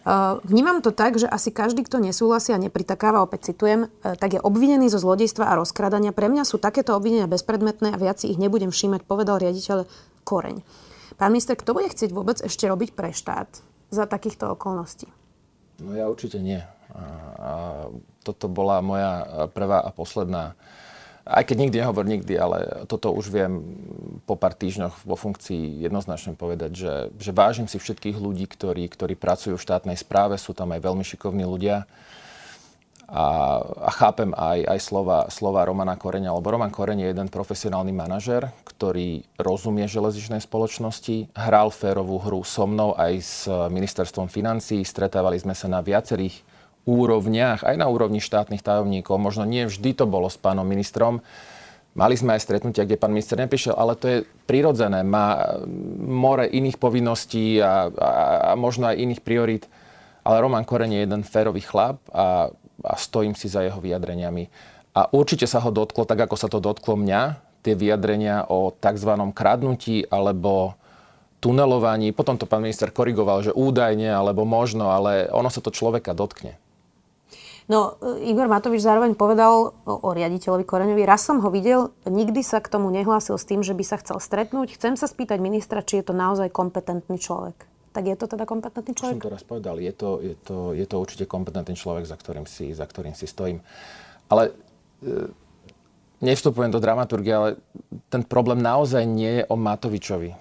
Uh, 0.05 0.37
vnímam 0.45 0.85
to 0.85 0.93
tak, 0.93 1.17
že 1.17 1.25
asi 1.25 1.49
každý, 1.49 1.89
kto 1.89 1.97
nesúhlasí 1.97 2.53
a 2.53 2.61
nepritakáva, 2.61 3.25
opäť 3.25 3.57
citujem, 3.57 3.89
uh, 3.89 4.13
tak 4.21 4.37
je 4.37 4.41
obvinený 4.45 4.93
zo 4.93 5.01
zlodejstva 5.01 5.49
a 5.49 5.57
rozkradania. 5.57 6.13
Pre 6.13 6.29
mňa 6.29 6.45
sú 6.45 6.61
takéto 6.61 6.93
obvinenia 6.93 7.25
bezpredmetné 7.25 7.97
a 7.97 8.01
viac 8.01 8.21
si 8.21 8.29
ich 8.29 8.37
nebudem 8.37 8.69
všímať, 8.69 9.09
povedal 9.09 9.41
riaditeľ 9.41 9.89
Koreň. 10.29 10.61
Pán 11.17 11.33
minister, 11.33 11.57
kto 11.57 11.73
bude 11.73 11.89
chcieť 11.89 12.13
vôbec 12.13 12.37
ešte 12.45 12.69
robiť 12.69 12.93
pre 12.93 13.17
štát 13.17 13.49
za 13.89 14.05
takýchto 14.05 14.53
okolností? 14.53 15.09
No 15.83 15.95
ja 15.95 16.07
určite 16.07 16.39
nie. 16.39 16.63
A, 16.95 17.03
a 17.35 17.51
toto 18.23 18.47
bola 18.47 18.79
moja 18.85 19.27
prvá 19.51 19.83
a 19.83 19.91
posledná. 19.91 20.55
Aj 21.25 21.41
keď 21.41 21.57
nikdy 21.67 21.77
nehovor 21.81 22.05
nikdy, 22.05 22.37
ale 22.37 22.85
toto 22.85 23.09
už 23.09 23.33
viem 23.33 23.65
po 24.29 24.37
pár 24.37 24.53
týždňoch 24.53 25.09
vo 25.09 25.17
funkcii 25.17 25.81
jednoznačne 25.81 26.37
povedať, 26.37 26.77
že, 26.77 26.95
že 27.17 27.33
vážim 27.33 27.65
si 27.65 27.81
všetkých 27.81 28.21
ľudí, 28.21 28.45
ktorí, 28.45 28.85
ktorí 28.93 29.17
pracujú 29.17 29.57
v 29.57 29.65
štátnej 29.65 29.97
správe, 29.97 30.37
sú 30.37 30.53
tam 30.53 30.77
aj 30.77 30.85
veľmi 30.85 31.01
šikovní 31.01 31.49
ľudia 31.49 31.89
a, 33.15 33.27
a 33.63 33.91
chápem 33.95 34.35
aj, 34.35 34.67
aj 34.67 34.79
slova, 34.83 35.19
slova 35.31 35.63
Romana 35.63 35.95
Koreňa, 35.95 36.35
lebo 36.35 36.51
Roman 36.51 36.75
Koreň 36.75 37.07
je 37.07 37.11
jeden 37.15 37.31
profesionálny 37.31 37.95
manažer, 37.95 38.51
ktorý 38.67 39.23
rozumie 39.39 39.87
železničnej 39.87 40.43
spoločnosti, 40.43 41.31
hral 41.31 41.71
férovú 41.71 42.19
hru 42.19 42.43
so 42.43 42.67
mnou 42.67 42.99
aj 42.99 43.13
s 43.23 43.47
ministerstvom 43.47 44.27
financí, 44.27 44.83
stretávali 44.83 45.39
sme 45.39 45.55
sa 45.55 45.71
na 45.71 45.79
viacerých 45.79 46.43
úrovniach, 46.91 47.63
aj 47.63 47.79
na 47.79 47.87
úrovni 47.87 48.19
štátnych 48.19 48.67
tajomníkov, 48.67 49.15
možno 49.23 49.47
nie 49.47 49.71
vždy 49.71 49.95
to 49.95 50.11
bolo 50.11 50.27
s 50.27 50.35
pánom 50.35 50.67
ministrom, 50.67 51.23
Mali 51.95 52.19
sme 52.19 52.35
aj 52.35 52.43
stretnutia, 52.43 52.83
kde 52.83 52.99
pán 52.99 53.15
minister 53.15 53.39
neprišiel, 53.39 53.79
ale 53.79 53.95
to 53.95 54.07
je 54.11 54.19
prirodzené. 54.51 55.07
Má 55.07 55.55
more 56.03 56.43
iných 56.51 56.75
povinností 56.83 57.63
a, 57.63 57.87
a, 57.87 58.11
a 58.51 58.53
možno 58.59 58.91
aj 58.91 58.99
iných 58.99 59.23
priorít. 59.23 59.71
Ale 60.27 60.43
Roman 60.43 60.67
Koreň 60.67 60.91
je 60.91 61.05
jeden 61.07 61.23
férový 61.23 61.63
chlap 61.63 62.03
a 62.11 62.51
a 62.85 62.95
stojím 63.01 63.33
si 63.35 63.49
za 63.49 63.65
jeho 63.65 63.81
vyjadreniami. 63.81 64.49
A 64.95 65.11
určite 65.11 65.51
sa 65.51 65.59
ho 65.59 65.75
dotklo, 65.75 66.07
tak 66.07 66.29
ako 66.29 66.37
sa 66.39 66.47
to 66.47 66.63
dotklo 66.63 66.95
mňa, 66.95 67.43
tie 67.65 67.75
vyjadrenia 67.75 68.47
o 68.47 68.71
tzv. 68.71 69.11
kradnutí 69.33 70.07
alebo 70.13 70.77
tunelovaní. 71.41 72.13
Potom 72.13 72.37
to 72.37 72.45
pán 72.45 72.63
minister 72.63 72.93
korigoval, 72.93 73.45
že 73.45 73.57
údajne 73.57 74.13
alebo 74.13 74.45
možno, 74.45 74.93
ale 74.93 75.27
ono 75.33 75.49
sa 75.49 75.65
to 75.65 75.73
človeka 75.73 76.13
dotkne. 76.13 76.61
No, 77.65 77.97
Igor 78.21 78.45
Matovič 78.45 78.85
zároveň 78.85 79.17
povedal 79.17 79.73
o, 79.89 80.13
riaditeľovi 80.13 80.69
Koreňovi, 80.69 81.09
raz 81.09 81.25
som 81.25 81.41
ho 81.41 81.49
videl, 81.49 81.97
nikdy 82.05 82.45
sa 82.45 82.61
k 82.61 82.69
tomu 82.69 82.93
nehlásil 82.93 83.41
s 83.41 83.49
tým, 83.49 83.65
že 83.65 83.73
by 83.73 83.81
sa 83.81 83.97
chcel 84.05 84.21
stretnúť. 84.21 84.77
Chcem 84.77 85.01
sa 85.01 85.09
spýtať 85.09 85.41
ministra, 85.41 85.81
či 85.81 86.05
je 86.05 86.13
to 86.13 86.13
naozaj 86.13 86.53
kompetentný 86.53 87.17
človek. 87.17 87.57
Tak 87.95 88.03
je 88.11 88.17
to 88.19 88.27
teda 88.27 88.43
kompetentný 88.43 88.91
človek? 88.91 89.23
Som 89.23 89.27
to 89.31 89.31
raz 89.31 89.47
povedal, 89.47 89.79
je 89.79 89.95
to, 89.95 90.19
je 90.19 90.35
to, 90.43 90.75
je 90.75 90.83
to 90.83 90.97
určite 90.99 91.31
kompetentný 91.31 91.79
človek, 91.79 92.03
za 92.03 92.19
ktorým 92.19 92.43
si, 92.43 92.75
za 92.75 92.83
ktorým 92.91 93.15
si 93.15 93.31
stojím. 93.31 93.63
Ale 94.27 94.51
e, 94.99 95.31
nevstupujem 96.19 96.75
do 96.75 96.83
dramaturgie, 96.83 97.31
ale 97.31 97.49
ten 98.11 98.27
problém 98.27 98.59
naozaj 98.59 99.07
nie 99.07 99.39
je 99.39 99.45
o 99.47 99.55
Matovičovi. 99.55 100.35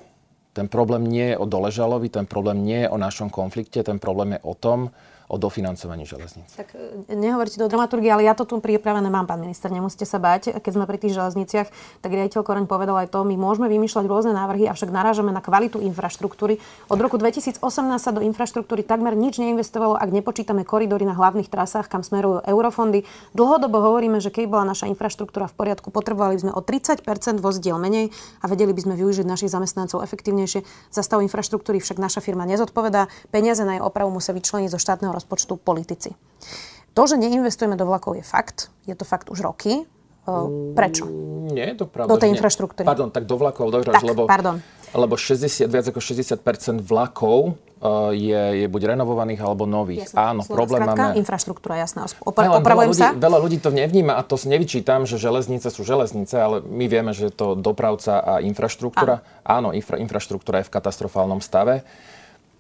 Ten 0.54 0.66
problém 0.66 1.06
nie 1.06 1.34
je 1.34 1.38
o 1.38 1.46
Doležalovi, 1.46 2.10
ten 2.10 2.26
problém 2.26 2.66
nie 2.66 2.86
je 2.86 2.90
o 2.90 2.98
našom 2.98 3.30
konflikte, 3.30 3.86
ten 3.86 4.02
problém 4.02 4.38
je 4.38 4.42
o 4.42 4.54
tom, 4.58 4.90
o 5.34 5.38
dofinancovaní 5.42 6.06
železníc. 6.06 6.46
Tak 6.54 6.78
e, 6.78 7.18
nehovoríte 7.18 7.58
do 7.58 7.66
dramaturgie, 7.66 8.14
ale 8.14 8.30
ja 8.30 8.38
to 8.38 8.46
tu 8.46 8.62
pripravené 8.62 9.10
mám, 9.10 9.26
pán 9.26 9.42
minister, 9.42 9.74
nemusíte 9.74 10.06
sa 10.06 10.22
báť. 10.22 10.54
Keď 10.62 10.72
sme 10.78 10.86
pri 10.86 11.02
tých 11.02 11.18
železniciach, 11.18 11.68
tak 12.06 12.10
riaditeľ 12.14 12.46
Koreň 12.46 12.66
povedal 12.70 12.94
aj 13.02 13.10
to, 13.10 13.26
my 13.26 13.34
môžeme 13.34 13.66
vymýšľať 13.66 14.06
rôzne 14.06 14.38
návrhy, 14.38 14.70
avšak 14.70 14.94
narážame 14.94 15.34
na 15.34 15.42
kvalitu 15.42 15.82
infraštruktúry. 15.82 16.62
Od 16.94 17.00
roku 17.02 17.18
2018 17.18 17.58
sa 17.98 18.12
do 18.14 18.22
infraštruktúry 18.22 18.86
takmer 18.86 19.18
nič 19.18 19.42
neinvestovalo, 19.42 19.98
ak 19.98 20.14
nepočítame 20.14 20.62
koridory 20.62 21.10
na 21.10 21.18
hlavných 21.18 21.50
trasách, 21.50 21.90
kam 21.90 22.06
smerujú 22.06 22.46
eurofondy. 22.46 23.02
Dlhodobo 23.34 23.82
hovoríme, 23.82 24.22
že 24.22 24.30
keď 24.30 24.46
bola 24.54 24.70
naša 24.70 24.86
infraštruktúra 24.94 25.50
v 25.50 25.56
poriadku, 25.58 25.90
potrebovali 25.90 26.38
by 26.38 26.42
sme 26.46 26.54
o 26.54 26.62
30% 26.62 27.42
vozdiel 27.42 27.82
menej 27.82 28.14
a 28.44 28.46
vedeli 28.46 28.70
by 28.70 28.86
sme 28.86 28.94
využiť 29.00 29.26
našich 29.26 29.50
zamestnancov 29.50 30.06
efektívnejšie. 30.06 30.62
Za 30.94 31.02
stav 31.02 31.26
infraštruktúry 31.26 31.82
však 31.82 31.98
naša 31.98 32.22
firma 32.22 32.46
nezodpovedá. 32.46 33.10
Peniaze 33.34 33.66
na 33.66 33.80
jej 33.80 33.84
opravu 33.84 34.12
musia 34.12 34.36
vyčleniť 34.36 34.70
zo 34.70 34.78
štátneho 34.78 35.16
rozpočtu 35.24 35.56
politici. 35.56 36.12
To, 36.94 37.08
že 37.08 37.16
neinvestujeme 37.16 37.80
do 37.80 37.88
vlakov 37.88 38.20
je 38.20 38.26
fakt. 38.28 38.68
Je 38.84 38.94
to 38.94 39.08
fakt 39.08 39.32
už 39.32 39.40
roky. 39.40 39.88
Prečo? 40.76 41.04
Nie 41.52 41.76
je 41.76 41.84
to 41.84 41.86
pravda. 41.88 42.16
Do 42.16 42.20
tej 42.20 42.32
infraštruktúry. 42.32 42.88
Pardon, 42.88 43.12
tak 43.12 43.28
do 43.28 43.36
vlakov, 43.36 43.68
do, 43.72 43.84
tak, 43.84 44.04
lebo, 44.08 44.24
pardon. 44.24 44.64
lebo 44.96 45.20
60, 45.20 45.68
viac 45.68 45.86
ako 45.92 46.00
60 46.00 46.40
vlakov 46.80 47.60
uh, 47.84 48.16
je, 48.16 48.64
je 48.64 48.66
buď 48.72 48.96
renovovaných 48.96 49.44
alebo 49.44 49.68
nových. 49.68 50.08
Jasne. 50.08 50.16
Áno, 50.16 50.42
Slovo, 50.48 50.64
problém 50.64 50.88
skrátka, 50.88 51.04
máme... 51.12 51.20
infraštruktúra, 51.20 51.76
jasná. 51.76 52.08
Opra- 52.24 52.48
veľa, 52.48 52.64
opravujem 52.64 52.90
ľudí, 52.96 53.04
sa. 53.04 53.12
Veľa 53.12 53.40
ľudí 53.44 53.58
to 53.60 53.70
nevníma 53.76 54.16
a 54.16 54.24
to 54.24 54.40
si 54.40 54.48
nevyčítam, 54.48 55.04
že 55.04 55.20
železnice 55.20 55.68
sú 55.68 55.84
železnice, 55.84 56.40
ale 56.40 56.64
my 56.64 56.86
vieme, 56.88 57.12
že 57.12 57.28
je 57.28 57.34
to 57.36 57.60
dopravca 57.60 58.24
a 58.24 58.34
infraštruktúra. 58.40 59.20
Áno, 59.44 59.44
Áno 59.44 59.70
infra, 59.76 60.00
infraštruktúra 60.00 60.64
je 60.64 60.72
v 60.72 60.74
katastrofálnom 60.80 61.44
stave. 61.44 61.84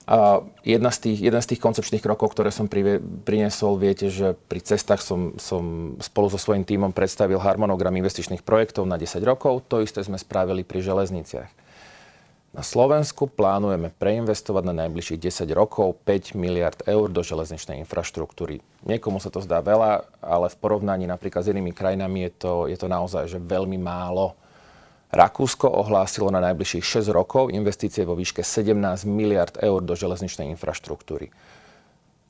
A 0.04 0.44
jedna 0.68 0.92
z 0.92 1.00
tých, 1.00 1.20
jeden 1.32 1.40
z 1.40 1.56
tých 1.56 1.64
koncepčných 1.64 2.04
krokov, 2.04 2.36
ktoré 2.36 2.52
som 2.52 2.68
privie, 2.68 3.00
priniesol, 3.00 3.80
viete, 3.80 4.12
že 4.12 4.36
pri 4.52 4.60
cestách 4.60 5.00
som, 5.00 5.40
som 5.40 5.96
spolu 6.04 6.28
so 6.28 6.36
svojím 6.36 6.68
tímom 6.68 6.92
predstavil 6.92 7.40
harmonogram 7.40 7.96
investičných 7.96 8.44
projektov 8.44 8.84
na 8.84 9.00
10 9.00 9.24
rokov. 9.24 9.64
To 9.72 9.80
isté 9.80 10.04
sme 10.04 10.20
spravili 10.20 10.68
pri 10.68 10.84
železniciach. 10.84 11.64
Na 12.54 12.62
Slovensku 12.62 13.26
plánujeme 13.34 13.90
preinvestovať 13.90 14.64
na 14.70 14.86
najbližších 14.86 15.18
10 15.18 15.50
rokov 15.58 15.98
5 16.06 16.38
miliard 16.38 16.78
eur 16.86 17.10
do 17.10 17.26
železničnej 17.26 17.82
infraštruktúry. 17.82 18.62
Niekomu 18.86 19.18
sa 19.18 19.34
to 19.34 19.42
zdá 19.42 19.58
veľa, 19.58 20.06
ale 20.22 20.54
v 20.54 20.60
porovnaní 20.62 21.10
napríklad 21.10 21.42
s 21.42 21.50
inými 21.50 21.74
krajinami 21.74 22.30
je 22.30 22.32
to, 22.38 22.54
je 22.70 22.78
to 22.78 22.86
naozaj 22.86 23.26
že 23.26 23.42
veľmi 23.42 23.82
málo. 23.82 24.38
Rakúsko 25.14 25.70
ohlásilo 25.70 26.34
na 26.34 26.42
najbližších 26.42 27.06
6 27.06 27.14
rokov 27.14 27.54
investície 27.54 28.02
vo 28.02 28.18
výške 28.18 28.42
17 28.42 29.06
miliard 29.06 29.54
eur 29.62 29.86
do 29.86 29.94
železničnej 29.94 30.50
infraštruktúry. 30.58 31.30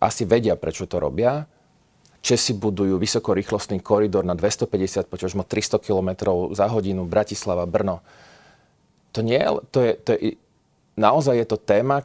Asi 0.03 0.27
vedia, 0.27 0.59
prečo 0.59 0.83
to 0.83 0.99
robia. 0.99 1.47
Česi 2.19 2.51
budujú 2.51 2.99
vysokorýchlostný 2.99 3.79
koridor 3.79 4.27
na 4.27 4.35
250, 4.35 5.07
počožmo 5.07 5.47
300 5.47 5.79
km 5.79 6.09
za 6.51 6.67
hodinu 6.67 7.07
Bratislava, 7.07 7.63
Brno. 7.63 8.03
To 9.15 9.23
nie 9.23 9.39
to 9.71 9.79
je, 9.79 9.91
to 10.03 10.09
je, 10.19 10.19
naozaj 10.99 11.39
je 11.39 11.47
to 11.47 11.55
téma, 11.55 12.03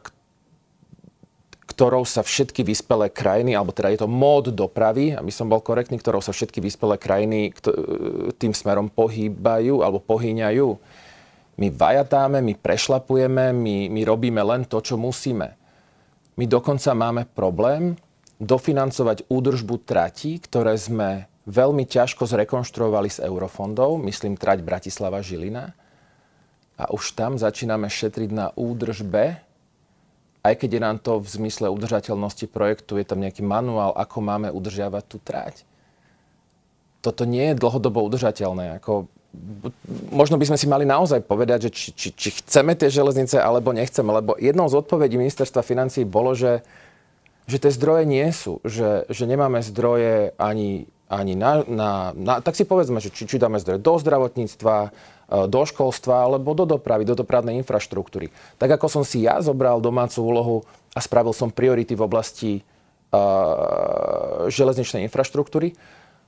ktorou 1.79 2.03
sa 2.03 2.27
všetky 2.27 2.67
vyspelé 2.67 3.07
krajiny, 3.07 3.55
alebo 3.55 3.71
teda 3.71 3.95
je 3.95 4.03
to 4.03 4.11
mód 4.11 4.51
dopravy, 4.51 5.15
aby 5.15 5.31
som 5.31 5.47
bol 5.47 5.63
korektný, 5.63 5.95
ktorou 5.95 6.19
sa 6.19 6.35
všetky 6.35 6.59
vyspelé 6.59 6.99
krajiny 6.99 7.55
tým 8.35 8.51
smerom 8.51 8.91
pohýbajú 8.91 9.79
alebo 9.79 10.03
pohýňajú. 10.03 10.75
My 11.55 11.67
vajatáme, 11.71 12.43
my 12.43 12.59
prešlapujeme, 12.59 13.55
my, 13.55 13.87
my 13.95 14.01
robíme 14.03 14.43
len 14.43 14.67
to, 14.67 14.83
čo 14.83 14.99
musíme. 14.99 15.55
My 16.35 16.43
dokonca 16.51 16.91
máme 16.91 17.23
problém 17.31 17.95
dofinancovať 18.43 19.31
údržbu 19.31 19.79
tratí, 19.87 20.35
ktoré 20.35 20.75
sme 20.75 21.31
veľmi 21.47 21.87
ťažko 21.87 22.27
zrekonštruovali 22.27 23.07
z 23.07 23.23
eurofondov, 23.23 24.03
myslím 24.03 24.35
trať 24.35 24.67
Bratislava-Žilina. 24.67 25.71
A 26.75 26.91
už 26.91 27.15
tam 27.15 27.39
začíname 27.39 27.87
šetriť 27.87 28.35
na 28.35 28.51
údržbe 28.51 29.47
aj 30.39 30.53
keď 30.55 30.69
je 30.79 30.81
nám 30.81 30.97
to 31.03 31.19
v 31.19 31.27
zmysle 31.27 31.67
udržateľnosti 31.67 32.47
projektu, 32.47 32.95
je 32.95 33.03
tam 33.03 33.19
nejaký 33.19 33.43
manuál, 33.43 33.91
ako 33.91 34.23
máme 34.23 34.47
udržiavať 34.55 35.03
tú 35.03 35.17
tráť. 35.19 35.67
Toto 37.03 37.27
nie 37.27 37.51
je 37.51 37.59
dlhodobo 37.59 38.03
udržateľné. 38.07 38.79
Ako, 38.79 39.07
možno 40.11 40.39
by 40.39 40.47
sme 40.51 40.59
si 40.59 40.67
mali 40.67 40.87
naozaj 40.87 41.23
povedať, 41.27 41.67
že 41.67 41.71
či, 41.71 41.87
či, 41.95 42.09
či 42.15 42.29
chceme 42.43 42.75
tie 42.75 42.91
železnice, 42.91 43.39
alebo 43.39 43.75
nechceme. 43.75 44.11
Lebo 44.15 44.35
jednou 44.39 44.67
z 44.67 44.79
odpovedí 44.79 45.15
ministerstva 45.19 45.63
financí 45.63 46.03
bolo, 46.07 46.35
že, 46.35 46.63
že 47.47 47.59
tie 47.59 47.71
zdroje 47.71 48.03
nie 48.07 48.27
sú. 48.31 48.63
Že, 48.63 49.11
že 49.11 49.23
nemáme 49.27 49.59
zdroje 49.63 50.35
ani, 50.39 50.87
ani 51.11 51.33
na, 51.35 51.63
na, 51.67 51.91
na... 52.15 52.33
Tak 52.39 52.55
si 52.55 52.63
povedzme, 52.67 52.99
že 53.03 53.11
či, 53.11 53.27
či 53.27 53.39
dáme 53.39 53.59
zdroje 53.59 53.79
do 53.79 53.95
zdravotníctva, 53.95 54.91
do 55.29 55.61
školstva 55.61 56.25
alebo 56.25 56.57
do 56.57 56.65
dopravy, 56.65 57.05
do 57.05 57.13
dopravnej 57.13 57.61
infraštruktúry. 57.61 58.33
Tak 58.57 58.81
ako 58.81 58.87
som 58.89 59.03
si 59.05 59.23
ja 59.29 59.37
zobral 59.45 59.77
domácu 59.77 60.19
úlohu 60.25 60.57
a 60.93 60.99
spravil 60.99 61.31
som 61.37 61.53
priority 61.53 61.93
v 61.93 62.01
oblasti 62.01 62.51
uh, 63.13 64.49
železničnej 64.49 65.05
infraštruktúry, 65.05 65.77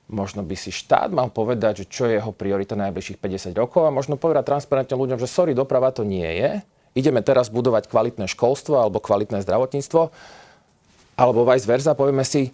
možno 0.06 0.46
by 0.46 0.54
si 0.54 0.70
štát 0.70 1.10
mal 1.10 1.32
povedať, 1.34 1.82
že 1.82 1.90
čo 1.90 2.06
je 2.06 2.20
jeho 2.20 2.30
priorita 2.30 2.78
najbližších 2.78 3.18
50 3.18 3.58
rokov 3.58 3.88
a 3.88 3.94
možno 3.94 4.14
povedať 4.20 4.54
transparentne 4.54 4.94
ľuďom, 4.94 5.18
že 5.18 5.26
sorry, 5.26 5.56
doprava 5.56 5.90
to 5.90 6.06
nie 6.06 6.26
je. 6.26 6.62
Ideme 6.92 7.24
teraz 7.24 7.48
budovať 7.48 7.88
kvalitné 7.88 8.28
školstvo 8.28 8.76
alebo 8.76 9.00
kvalitné 9.00 9.40
zdravotníctvo, 9.40 10.12
alebo 11.16 11.40
vice 11.48 11.64
versa, 11.64 11.96
povieme 11.96 12.24
si, 12.24 12.52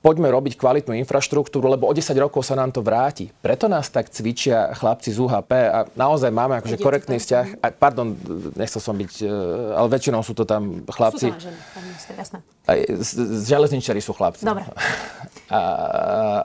poďme 0.00 0.32
robiť 0.32 0.56
kvalitnú 0.56 0.96
infraštruktúru, 0.96 1.68
lebo 1.68 1.84
o 1.84 1.92
10 1.92 2.16
rokov 2.16 2.48
sa 2.48 2.56
nám 2.56 2.72
to 2.72 2.80
vráti. 2.80 3.28
Preto 3.44 3.68
nás 3.68 3.92
tak 3.92 4.08
cvičia 4.08 4.72
chlapci 4.72 5.12
z 5.12 5.20
UHP 5.20 5.52
a 5.68 5.78
naozaj 5.92 6.32
máme 6.32 6.56
akože 6.64 6.80
korektný 6.80 7.20
vzťah. 7.20 7.60
A, 7.60 7.68
pardon, 7.68 8.16
nechcel 8.56 8.80
som 8.80 8.96
byť, 8.96 9.12
e, 9.20 9.28
ale 9.76 9.88
väčšinou 9.92 10.24
sú 10.24 10.32
to 10.32 10.48
tam 10.48 10.88
chlapci. 10.88 11.28
Sú 11.28 11.36
to 11.36 11.44
ženy, 11.44 11.58
jasné. 12.16 12.38
Železničari 13.44 14.00
sú 14.00 14.16
chlapci. 14.16 14.42
Dobre. 14.48 14.64
A, 15.50 15.62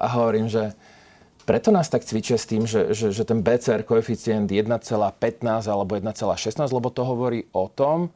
a 0.01 0.07
hovorím, 0.17 0.49
že 0.49 0.73
preto 1.45 1.69
nás 1.69 1.85
tak 1.93 2.01
cvičia 2.01 2.41
s 2.41 2.49
tým, 2.49 2.65
že, 2.65 2.89
že, 2.97 3.13
že 3.13 3.21
ten 3.21 3.45
BCR 3.45 3.85
koeficient 3.85 4.49
1,15 4.49 4.89
alebo 5.69 5.93
1,16, 5.93 6.57
lebo 6.73 6.89
to 6.89 7.05
hovorí 7.05 7.45
o 7.53 7.69
tom, 7.69 8.09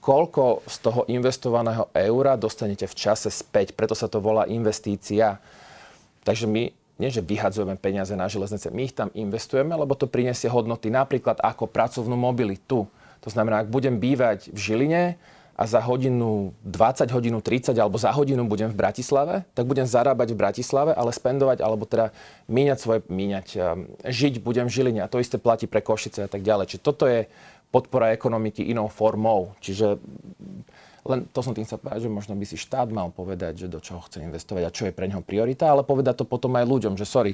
koľko 0.00 0.64
z 0.64 0.76
toho 0.80 1.00
investovaného 1.12 1.92
eura 1.92 2.34
dostanete 2.40 2.88
v 2.88 2.96
čase 2.96 3.28
späť. 3.28 3.76
Preto 3.76 3.92
sa 3.92 4.08
to 4.08 4.18
volá 4.18 4.48
investícia. 4.48 5.36
Takže 6.24 6.48
my 6.48 6.72
nie, 7.00 7.08
že 7.08 7.24
vyhadzujeme 7.24 7.80
peniaze 7.80 8.12
na 8.12 8.28
železnice, 8.28 8.68
my 8.68 8.84
ich 8.84 8.92
tam 8.92 9.08
investujeme, 9.16 9.72
lebo 9.72 9.96
to 9.96 10.04
prinesie 10.04 10.52
hodnoty 10.52 10.92
napríklad 10.92 11.40
ako 11.40 11.64
pracovnú 11.64 12.12
mobilitu. 12.12 12.84
To 13.24 13.28
znamená, 13.32 13.64
ak 13.64 13.72
budem 13.72 13.96
bývať 13.96 14.52
v 14.52 14.58
Žiline 14.60 15.02
a 15.56 15.62
za 15.64 15.80
hodinu 15.80 16.52
20, 16.64 17.08
hodinu 17.08 17.40
30 17.40 17.76
alebo 17.76 17.96
za 17.96 18.12
hodinu 18.12 18.44
budem 18.44 18.68
v 18.68 18.76
Bratislave, 18.76 19.48
tak 19.56 19.64
budem 19.64 19.88
zarábať 19.88 20.32
v 20.32 20.40
Bratislave, 20.40 20.92
ale 20.92 21.12
spendovať 21.12 21.64
alebo 21.64 21.88
teda 21.88 22.12
míňať 22.48 22.78
svoje, 22.80 23.00
míňať, 23.08 23.46
um, 23.56 23.88
žiť 24.04 24.44
budem 24.44 24.68
v 24.68 24.72
Žiline 24.72 25.00
a 25.04 25.08
to 25.08 25.20
isté 25.20 25.40
platí 25.40 25.64
pre 25.64 25.80
Košice 25.80 26.24
a 26.24 26.30
tak 26.32 26.44
ďalej. 26.44 26.76
Čiže 26.76 26.84
toto 26.84 27.08
je 27.08 27.28
podpora 27.70 28.14
ekonomiky 28.14 28.66
inou 28.66 28.90
formou. 28.90 29.54
Čiže 29.62 29.98
len 31.06 31.24
to 31.32 31.40
som 31.40 31.56
tým 31.56 31.64
chcel 31.64 31.80
povedať, 31.80 32.06
že 32.06 32.12
možno 32.12 32.36
by 32.36 32.44
si 32.44 32.60
štát 32.60 32.92
mal 32.92 33.08
povedať, 33.08 33.64
že 33.64 33.72
do 33.72 33.80
čoho 33.80 34.04
chce 34.04 34.20
investovať 34.20 34.62
a 34.68 34.74
čo 34.74 34.84
je 34.90 34.92
pre 34.92 35.08
neho 35.08 35.24
priorita, 35.24 35.72
ale 35.72 35.86
povedať 35.86 36.22
to 36.22 36.26
potom 36.28 36.52
aj 36.60 36.68
ľuďom, 36.68 36.94
že 37.00 37.08
sorry, 37.08 37.32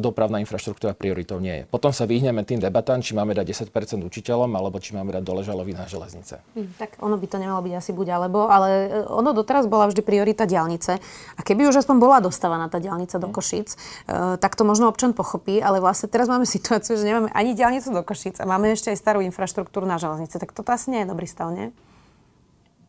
dopravná 0.00 0.40
infraštruktúra 0.40 0.96
prioritou 0.96 1.36
nie 1.36 1.62
je. 1.62 1.64
Potom 1.68 1.92
sa 1.92 2.08
vyhneme 2.08 2.40
tým 2.48 2.64
debatám, 2.64 3.04
či 3.04 3.12
máme 3.12 3.36
dať 3.36 3.68
10% 3.68 4.00
učiteľom, 4.00 4.48
alebo 4.56 4.80
či 4.80 4.96
máme 4.96 5.12
dať 5.12 5.20
dole 5.20 5.44
žalovi 5.44 5.76
na 5.76 5.84
železnice. 5.84 6.40
Hm, 6.56 6.80
tak 6.80 6.96
ono 7.04 7.20
by 7.20 7.26
to 7.28 7.36
nemalo 7.36 7.60
byť 7.60 7.74
asi 7.76 7.92
buď 7.92 8.08
alebo, 8.16 8.48
ale 8.48 8.68
e, 8.88 8.88
ono 9.04 9.36
doteraz 9.36 9.68
bola 9.68 9.84
vždy 9.92 10.00
priorita 10.00 10.48
diálnice. 10.48 10.96
A 11.36 11.40
keby 11.44 11.68
už 11.68 11.84
aspoň 11.84 11.96
bola 12.00 12.24
dostávaná 12.24 12.72
tá 12.72 12.80
diálnica 12.80 13.20
do 13.20 13.28
hm. 13.28 13.34
Košic, 13.36 13.68
uh, 13.76 14.40
tak 14.40 14.56
to 14.56 14.64
možno 14.64 14.88
občan 14.88 15.12
pochopí, 15.12 15.60
ale 15.60 15.84
vlastne 15.84 16.08
teraz 16.08 16.32
máme 16.32 16.48
situáciu, 16.56 16.96
že 16.96 17.04
nemáme 17.04 17.28
ani 17.36 17.52
diálnicu 17.52 17.92
do 17.92 18.00
Košic 18.00 18.40
a 18.40 18.48
máme 18.48 18.72
ešte 18.72 18.88
aj 18.88 18.96
starú 18.96 19.20
infraštruktúru 19.20 19.84
na 19.84 20.00
železnice. 20.00 20.40
Tak 20.40 20.56
toto 20.56 20.72
asi 20.72 20.88
nie 20.88 21.04
je 21.04 21.12
dobrý 21.12 21.28
stav, 21.28 21.52
nie? 21.52 21.68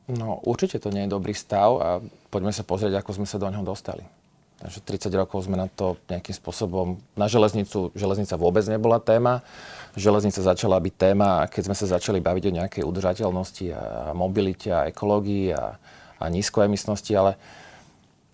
No 0.07 0.39
určite 0.43 0.79
to 0.79 0.91
nie 0.91 1.03
je 1.07 1.13
dobrý 1.13 1.35
stav 1.35 1.69
a 1.79 1.89
poďme 2.31 2.55
sa 2.55 2.63
pozrieť, 2.63 2.99
ako 3.03 3.21
sme 3.21 3.27
sa 3.27 3.39
do 3.39 3.47
neho 3.47 3.63
dostali. 3.63 4.03
Takže 4.61 5.09
30 5.09 5.09
rokov 5.17 5.49
sme 5.49 5.57
na 5.57 5.65
to 5.65 5.97
nejakým 6.05 6.37
spôsobom... 6.37 7.01
Na 7.17 7.25
železnicu, 7.25 7.89
železnica 7.97 8.37
vôbec 8.37 8.61
nebola 8.69 9.01
téma. 9.01 9.41
Železnica 9.97 10.37
začala 10.37 10.77
byť 10.77 10.93
téma, 10.93 11.49
keď 11.49 11.61
sme 11.65 11.75
sa 11.75 11.97
začali 11.97 12.21
baviť 12.21 12.43
o 12.45 12.55
nejakej 12.61 12.83
udržateľnosti 12.85 13.65
a 13.73 13.81
mobilite 14.13 14.69
a 14.69 14.85
ekológii 14.85 15.57
a, 15.57 15.81
a 16.21 16.25
nízkoemisnosti, 16.29 17.09
ale 17.17 17.41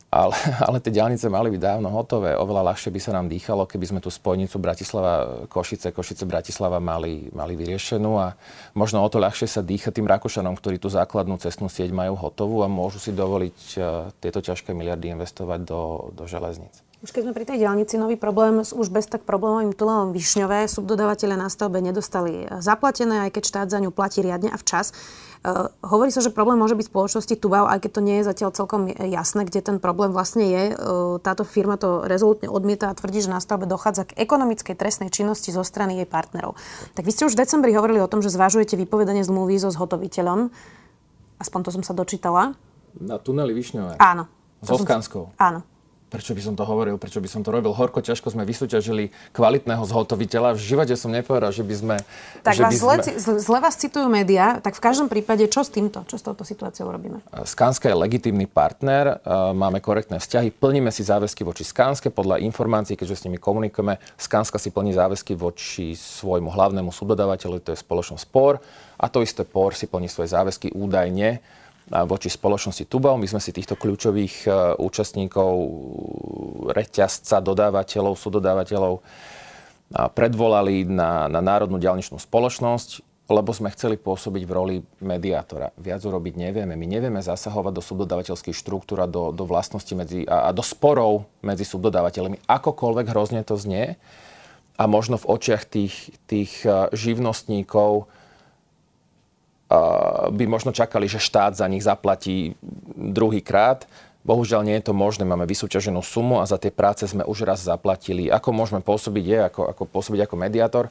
ale, 0.08 0.36
ale 0.68 0.78
tie 0.80 0.96
diálnice 0.96 1.28
mali 1.28 1.52
byť 1.52 1.62
dávno 1.62 1.92
hotové. 1.92 2.34
Oveľa 2.34 2.74
ľahšie 2.74 2.90
by 2.92 3.00
sa 3.00 3.12
nám 3.16 3.28
dýchalo, 3.28 3.68
keby 3.68 3.86
sme 3.86 4.00
tú 4.00 4.08
spojnicu 4.08 4.56
Bratislava-Košice, 4.58 5.92
Košice-Bratislava 5.92 6.80
mali, 6.80 7.28
mali 7.36 7.54
vyriešenú 7.60 8.12
a 8.16 8.34
možno 8.72 9.04
o 9.04 9.08
to 9.12 9.20
ľahšie 9.20 9.48
sa 9.48 9.60
dýcha 9.60 9.92
tým 9.92 10.08
Rakúšanom, 10.08 10.56
ktorí 10.56 10.80
tú 10.80 10.88
základnú 10.88 11.36
cestnú 11.38 11.68
sieť 11.68 11.92
majú 11.92 12.16
hotovú 12.16 12.64
a 12.64 12.72
môžu 12.72 13.04
si 13.04 13.12
dovoliť 13.12 13.60
uh, 13.78 14.10
tieto 14.24 14.40
ťažké 14.40 14.72
miliardy 14.72 15.12
investovať 15.12 15.60
do, 15.68 16.12
do 16.16 16.24
železníc. 16.24 16.88
Už 16.98 17.14
keď 17.14 17.30
sme 17.30 17.38
pri 17.38 17.46
tej 17.46 17.62
diálnici, 17.62 17.94
nový 18.02 18.18
problém 18.18 18.66
s 18.66 18.74
už 18.74 18.90
bez 18.90 19.06
tak 19.06 19.22
problémovým 19.22 19.70
tunelom 19.70 20.18
Višňové. 20.18 20.66
Subdodávateľe 20.66 21.38
na 21.38 21.46
stavbe 21.46 21.78
nedostali 21.78 22.50
zaplatené, 22.58 23.30
aj 23.30 23.38
keď 23.38 23.44
štát 23.46 23.68
za 23.70 23.78
ňu 23.78 23.94
platí 23.94 24.26
riadne 24.26 24.50
a 24.50 24.58
včas. 24.58 24.98
Uh, 25.46 25.70
hovorí 25.86 26.10
sa, 26.10 26.26
že 26.26 26.34
problém 26.34 26.58
môže 26.58 26.74
byť 26.74 26.90
spoločnosti 26.90 27.38
Tubau, 27.38 27.70
aj 27.70 27.86
keď 27.86 27.92
to 27.94 28.02
nie 28.02 28.18
je 28.18 28.24
zatiaľ 28.26 28.50
celkom 28.50 28.90
jasné, 28.90 29.46
kde 29.46 29.62
ten 29.62 29.78
problém 29.78 30.10
vlastne 30.10 30.42
je. 30.50 30.64
Uh, 30.74 31.22
táto 31.22 31.46
firma 31.46 31.78
to 31.78 32.02
rezolutne 32.02 32.50
odmieta 32.50 32.90
a 32.90 32.98
tvrdí, 32.98 33.22
že 33.22 33.30
na 33.30 33.38
stavbe 33.38 33.70
dochádza 33.70 34.10
k 34.10 34.18
ekonomickej 34.18 34.74
trestnej 34.74 35.14
činnosti 35.14 35.54
zo 35.54 35.62
strany 35.62 36.02
jej 36.02 36.10
partnerov. 36.10 36.58
Tak 36.98 37.06
vy 37.06 37.14
ste 37.14 37.30
už 37.30 37.38
v 37.38 37.46
decembri 37.46 37.78
hovorili 37.78 38.02
o 38.02 38.10
tom, 38.10 38.26
že 38.26 38.34
zvažujete 38.34 38.74
vypovedanie 38.74 39.22
zmluvy 39.22 39.62
so 39.62 39.70
zhotoviteľom. 39.70 40.50
Aspoň 41.38 41.60
to 41.62 41.70
som 41.78 41.86
sa 41.86 41.94
dočítala. 41.94 42.58
Na 42.98 43.22
tuneli 43.22 43.54
Višňové? 43.54 44.02
Áno. 44.02 44.26
So 44.66 44.82
Skanskou? 44.82 45.38
Áno 45.38 45.77
prečo 46.08 46.32
by 46.32 46.42
som 46.42 46.54
to 46.56 46.64
hovoril, 46.64 46.96
prečo 46.96 47.20
by 47.20 47.28
som 47.28 47.44
to 47.44 47.52
robil. 47.52 47.76
Horko 47.76 48.00
ťažko 48.00 48.32
sme 48.32 48.48
vysúťažili 48.48 49.12
kvalitného 49.36 49.84
zhotoviteľa. 49.84 50.56
V 50.56 50.62
živote 50.64 50.96
som 50.96 51.12
nepovedal, 51.12 51.52
že 51.52 51.68
by 51.68 51.76
sme... 51.76 51.96
Tak 52.48 52.56
že 52.56 52.64
vás 52.64 52.72
by 52.72 52.76
zle, 52.80 52.96
sme... 53.20 53.40
zle 53.44 53.60
vás 53.60 53.76
citujú 53.76 54.08
médiá, 54.08 54.64
tak 54.64 54.80
v 54.80 54.82
každom 54.82 55.12
prípade 55.12 55.44
čo 55.52 55.68
s 55.68 55.70
týmto, 55.70 56.08
čo 56.08 56.16
s 56.16 56.24
touto 56.24 56.48
situáciou 56.48 56.88
robíme? 56.88 57.20
Skanska 57.44 57.92
je 57.92 57.96
legitímny 58.00 58.48
partner, 58.48 59.20
máme 59.52 59.84
korektné 59.84 60.24
vzťahy, 60.24 60.56
plníme 60.56 60.90
si 60.96 61.04
záväzky 61.04 61.44
voči 61.44 61.68
Skanske, 61.68 62.08
podľa 62.08 62.40
informácií, 62.40 62.96
keďže 62.96 63.16
s 63.20 63.26
nimi 63.28 63.36
komunikujeme, 63.36 64.00
Skanska 64.16 64.56
si 64.56 64.72
plní 64.72 64.96
záväzky 64.96 65.36
voči 65.36 65.92
svojmu 65.94 66.48
hlavnému 66.48 66.90
subdodávateľu, 66.90 67.60
to 67.60 67.76
je 67.76 67.84
spoločnosť 67.84 68.26
POR, 68.32 68.64
a 68.98 69.06
to 69.12 69.22
isté 69.22 69.44
POR 69.44 69.76
si 69.76 69.86
plní 69.86 70.08
svoje 70.08 70.32
záväzky 70.32 70.72
údajne 70.72 71.44
voči 71.88 72.28
spoločnosti 72.28 72.84
Tubal. 72.88 73.16
My 73.16 73.28
sme 73.32 73.40
si 73.40 73.56
týchto 73.56 73.80
kľúčových 73.80 74.36
e, 74.44 74.50
účastníkov, 74.80 75.52
reťazca, 76.76 77.40
dodávateľov, 77.40 78.20
sudodávateľov 78.20 79.00
predvolali 79.88 80.84
na, 80.84 81.32
na 81.32 81.40
Národnú 81.40 81.80
ďalničnú 81.80 82.20
spoločnosť, 82.20 83.08
lebo 83.28 83.52
sme 83.52 83.72
chceli 83.76 84.00
pôsobiť 84.00 84.44
v 84.48 84.52
roli 84.52 84.76
mediátora. 85.04 85.76
Viac 85.76 86.04
urobiť 86.04 86.34
nevieme. 86.36 86.80
My 86.80 86.88
nevieme 86.88 87.20
zasahovať 87.20 87.74
do 87.76 87.84
subdodávateľských 87.84 88.56
štruktúr 88.56 89.04
a 89.04 89.08
do, 89.08 89.36
do 89.36 89.44
vlastnosti 89.44 89.92
medzi, 89.96 90.24
a, 90.28 90.48
a 90.48 90.50
do 90.56 90.64
sporov 90.64 91.28
medzi 91.44 91.68
subdodávateľmi. 91.68 92.48
Akokoľvek 92.48 93.06
hrozne 93.12 93.44
to 93.44 93.60
znie. 93.60 94.00
A 94.78 94.84
možno 94.86 95.20
v 95.20 95.28
očiach 95.28 95.68
tých, 95.68 96.16
tých 96.28 96.64
e, 96.64 96.92
živnostníkov 96.96 98.08
by 100.32 100.44
možno 100.48 100.72
čakali, 100.72 101.12
že 101.12 101.20
štát 101.20 101.60
za 101.60 101.68
nich 101.68 101.84
zaplatí 101.84 102.56
druhýkrát. 102.96 103.84
Bohužiaľ 104.24 104.68
nie 104.68 104.76
je 104.80 104.92
to 104.92 104.94
možné, 104.96 105.24
máme 105.24 105.48
vysúťaženú 105.48 106.04
sumu 106.04 106.44
a 106.44 106.50
za 106.50 106.60
tie 106.60 106.72
práce 106.72 107.08
sme 107.08 107.24
už 107.24 107.48
raz 107.48 107.64
zaplatili. 107.64 108.28
Ako 108.28 108.52
môžeme 108.52 108.84
pôsobiť 108.84 109.24
je, 109.24 109.40
ako, 109.48 109.62
ako 109.72 109.84
pôsobiť 109.88 110.28
ako 110.28 110.36
mediátor. 110.36 110.86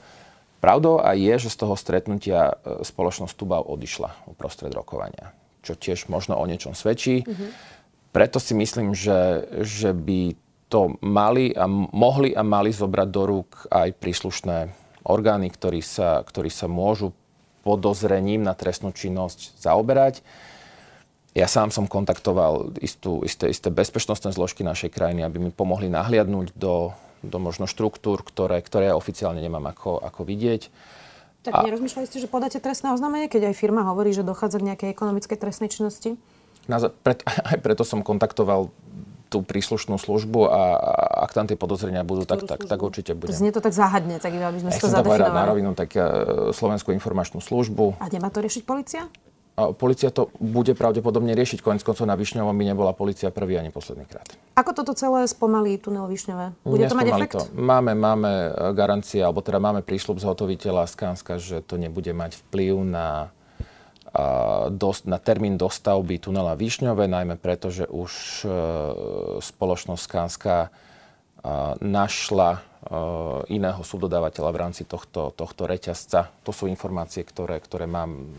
Pravdou 0.61 1.05
aj 1.05 1.16
je, 1.20 1.35
že 1.48 1.53
z 1.53 1.61
toho 1.61 1.77
stretnutia 1.77 2.57
e, 2.57 2.81
spoločnosť 2.81 3.37
Tubal 3.37 3.61
odišla 3.61 4.24
uprostred 4.33 4.72
rokovania, 4.72 5.37
čo 5.61 5.77
tiež 5.77 6.09
možno 6.09 6.40
o 6.40 6.44
niečom 6.48 6.72
svedčí. 6.72 7.29
Mm-hmm. 7.29 7.50
Preto 8.16 8.40
si 8.40 8.57
myslím, 8.57 8.96
že, 8.96 9.44
že 9.61 9.92
by 9.92 10.33
to 10.72 10.96
mali 11.05 11.53
a 11.53 11.68
mohli 11.68 12.33
a 12.33 12.40
mali 12.40 12.72
zobrať 12.72 13.09
do 13.12 13.22
rúk 13.29 13.68
aj 13.68 14.00
príslušné 14.00 14.72
orgány, 15.05 15.53
ktorí 15.53 15.85
sa, 15.85 16.24
ktorí 16.24 16.48
sa 16.48 16.72
môžu 16.72 17.12
podozrením 17.66 18.46
na 18.46 18.55
trestnú 18.55 18.94
činnosť 18.94 19.59
zaoberať. 19.59 20.22
Ja 21.35 21.50
sám 21.50 21.74
som 21.74 21.90
kontaktoval 21.90 22.79
istú, 22.79 23.26
isté, 23.26 23.50
isté 23.50 23.68
bezpečnostné 23.74 24.31
zložky 24.31 24.62
našej 24.62 24.94
krajiny, 24.94 25.26
aby 25.26 25.42
mi 25.42 25.50
pomohli 25.50 25.90
nahliadnúť 25.90 26.55
do, 26.55 26.94
do 27.26 27.37
možno 27.42 27.66
štruktúr, 27.66 28.22
ktoré, 28.22 28.62
ktoré 28.62 28.88
ja 28.88 28.96
oficiálne 28.96 29.42
nemám 29.42 29.74
ako, 29.74 29.98
ako 30.00 30.22
vidieť. 30.22 30.70
Tak 31.44 31.52
a... 31.52 31.66
nerozmýšľali 31.66 32.07
ste, 32.09 32.22
že 32.22 32.31
podáte 32.31 32.62
trestné 32.62 32.94
oznámenie, 32.94 33.26
keď 33.29 33.52
aj 33.52 33.59
firma 33.59 33.85
hovorí, 33.85 34.14
že 34.14 34.24
dochádza 34.24 34.62
k 34.62 34.66
nejakej 34.72 34.88
ekonomickej 34.94 35.37
trestnej 35.37 35.68
činnosti? 35.68 36.16
Na, 36.70 36.81
pred, 36.88 37.20
aj 37.52 37.59
preto 37.61 37.83
som 37.83 38.00
kontaktoval 38.00 38.70
tú 39.26 39.42
príslušnú 39.42 39.98
službu 39.98 40.46
a, 40.46 40.62
ak 41.26 41.30
tam 41.34 41.44
tie 41.50 41.58
podozrenia 41.58 42.06
budú, 42.06 42.22
tak, 42.24 42.46
tak, 42.46 42.62
tak 42.64 42.78
určite 42.78 43.12
bude. 43.18 43.34
Znie 43.34 43.50
to 43.50 43.58
tak 43.58 43.74
záhadne, 43.74 44.22
tak 44.22 44.32
iba 44.34 44.50
sme 44.54 44.70
ja 44.70 44.78
to 44.78 44.88
zadefinovali. 44.88 45.34
na 45.34 45.44
rovinu, 45.46 45.70
tak 45.74 45.92
uh, 45.98 46.50
Slovenskú 46.54 46.94
informačnú 46.94 47.42
službu. 47.42 47.98
A 47.98 48.06
nemá 48.08 48.30
to 48.30 48.38
riešiť 48.40 48.62
policia? 48.62 49.10
A 49.56 49.72
policia 49.72 50.12
to 50.12 50.28
bude 50.36 50.76
pravdepodobne 50.76 51.32
riešiť. 51.32 51.64
Konec 51.64 51.80
koncov 51.80 52.04
na 52.04 52.12
Višňovom 52.12 52.52
by 52.52 52.64
nebola 52.76 52.92
policia 52.92 53.32
prvý 53.32 53.56
ani 53.56 53.72
posledný 53.72 54.04
krát. 54.04 54.28
Ako 54.52 54.76
toto 54.76 54.92
celé 54.92 55.24
spomalí 55.24 55.80
tunel 55.80 56.04
Višňové? 56.12 56.60
Bude 56.60 56.84
to 56.84 56.92
mať 56.92 57.08
efekt? 57.08 57.34
To. 57.40 57.48
Máme, 57.56 57.96
máme 57.96 58.52
e, 58.52 58.76
garancie, 58.76 59.24
alebo 59.24 59.40
teda 59.40 59.56
máme 59.56 59.80
prísľub 59.80 60.20
zhotoviteľa 60.20 60.92
Skanska, 60.92 61.40
že 61.40 61.64
to 61.64 61.80
nebude 61.80 62.12
mať 62.12 62.36
vplyv 62.36 62.84
na 62.84 63.32
na 65.07 65.18
termín 65.20 65.61
dostavby 65.61 66.18
tunela 66.18 66.57
Višňové, 66.57 67.07
najmä 67.07 67.37
preto, 67.37 67.68
že 67.68 67.85
už 67.87 68.44
e, 68.44 68.48
spoločnosť 69.42 70.02
Skanska 70.02 70.57
e, 70.66 70.68
našla 71.85 72.50
e, 72.57 72.61
iného 73.52 73.83
subdodávateľa 73.85 74.50
v 74.55 74.59
rámci 74.59 74.83
tohto, 74.88 75.35
tohto 75.37 75.68
reťazca. 75.68 76.33
To 76.46 76.52
sú 76.55 76.64
informácie, 76.70 77.22
ktoré, 77.29 77.61
ktoré 77.61 77.85
mám 77.85 78.31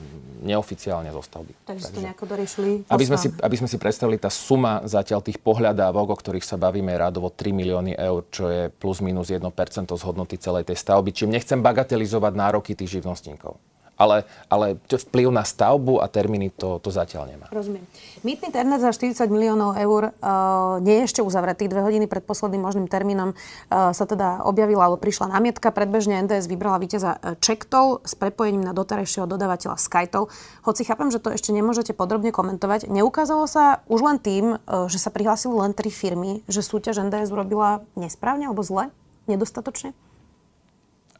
neoficiálne 0.41 1.13
zo 1.13 1.21
stavby. 1.21 1.53
Takže, 1.67 1.67
Takže 1.67 1.85
to 1.93 1.99
nejako 2.01 2.25
doriešili? 2.25 2.71
Aby 2.89 3.05
sme, 3.05 3.17
si, 3.19 3.27
aby 3.29 3.55
sme 3.59 3.69
si 3.69 3.77
predstavili, 3.77 4.17
tá 4.17 4.33
suma 4.33 4.81
zatiaľ 4.87 5.21
tých 5.21 5.37
pohľadávok, 5.37 6.13
o 6.13 6.17
ktorých 6.17 6.47
sa 6.47 6.57
bavíme, 6.57 6.89
je 6.95 7.01
rádovo 7.01 7.29
3 7.29 7.53
milióny 7.53 7.93
eur, 7.95 8.21
čo 8.33 8.49
je 8.49 8.73
plus 8.73 8.99
minus 9.05 9.29
1% 9.29 9.45
z 9.87 10.03
hodnoty 10.03 10.41
celej 10.41 10.67
tej 10.67 10.77
stavby. 10.79 11.13
Čím 11.13 11.37
nechcem 11.37 11.61
bagatelizovať 11.61 12.33
nároky 12.33 12.73
tých 12.73 12.99
živnostníkov 12.99 13.76
ale, 13.97 14.23
ale 14.47 14.77
vplyv 14.85 15.33
na 15.33 15.41
stavbu 15.41 15.99
a 15.99 16.07
termíny 16.07 16.53
to, 16.53 16.77
to 16.79 16.93
zatiaľ 16.93 17.27
nemá. 17.27 17.49
Rozumiem. 17.49 17.83
Mýtny 18.21 18.53
tender 18.53 18.77
za 18.77 18.93
40 18.93 19.25
miliónov 19.27 19.73
eur 19.73 20.13
uh, 20.13 20.77
nie 20.79 21.01
je 21.01 21.03
ešte 21.09 21.21
uzavretý. 21.25 21.65
Dve 21.65 21.81
hodiny 21.81 22.05
pred 22.05 22.21
posledným 22.21 22.61
možným 22.61 22.87
termínom 22.87 23.33
uh, 23.33 23.91
sa 23.91 24.05
teda 24.05 24.45
objavila, 24.45 24.87
alebo 24.87 25.01
prišla 25.01 25.33
námietka. 25.33 25.73
Predbežne 25.73 26.21
NDS 26.29 26.45
vybrala 26.45 26.77
víťaza 26.77 27.17
Čektol 27.41 28.05
s 28.05 28.13
prepojením 28.13 28.63
na 28.63 28.77
doterajšieho 28.77 29.25
dodávateľa 29.25 29.81
Skytol. 29.81 30.29
Hoci 30.61 30.85
chápem, 30.85 31.09
že 31.09 31.17
to 31.17 31.33
ešte 31.33 31.49
nemôžete 31.49 31.97
podrobne 31.97 32.29
komentovať, 32.29 32.87
neukázalo 32.87 33.49
sa 33.49 33.81
už 33.89 33.99
len 34.05 34.17
tým, 34.21 34.61
uh, 34.61 34.85
že 34.85 35.01
sa 35.01 35.09
prihlásili 35.09 35.57
len 35.57 35.73
tri 35.73 35.89
firmy, 35.89 36.45
že 36.45 36.61
súťaž 36.61 37.01
NDS 37.09 37.33
urobila 37.33 37.81
nesprávne 37.97 38.45
alebo 38.45 38.61
zle? 38.61 38.93
Nedostatočne? 39.25 39.91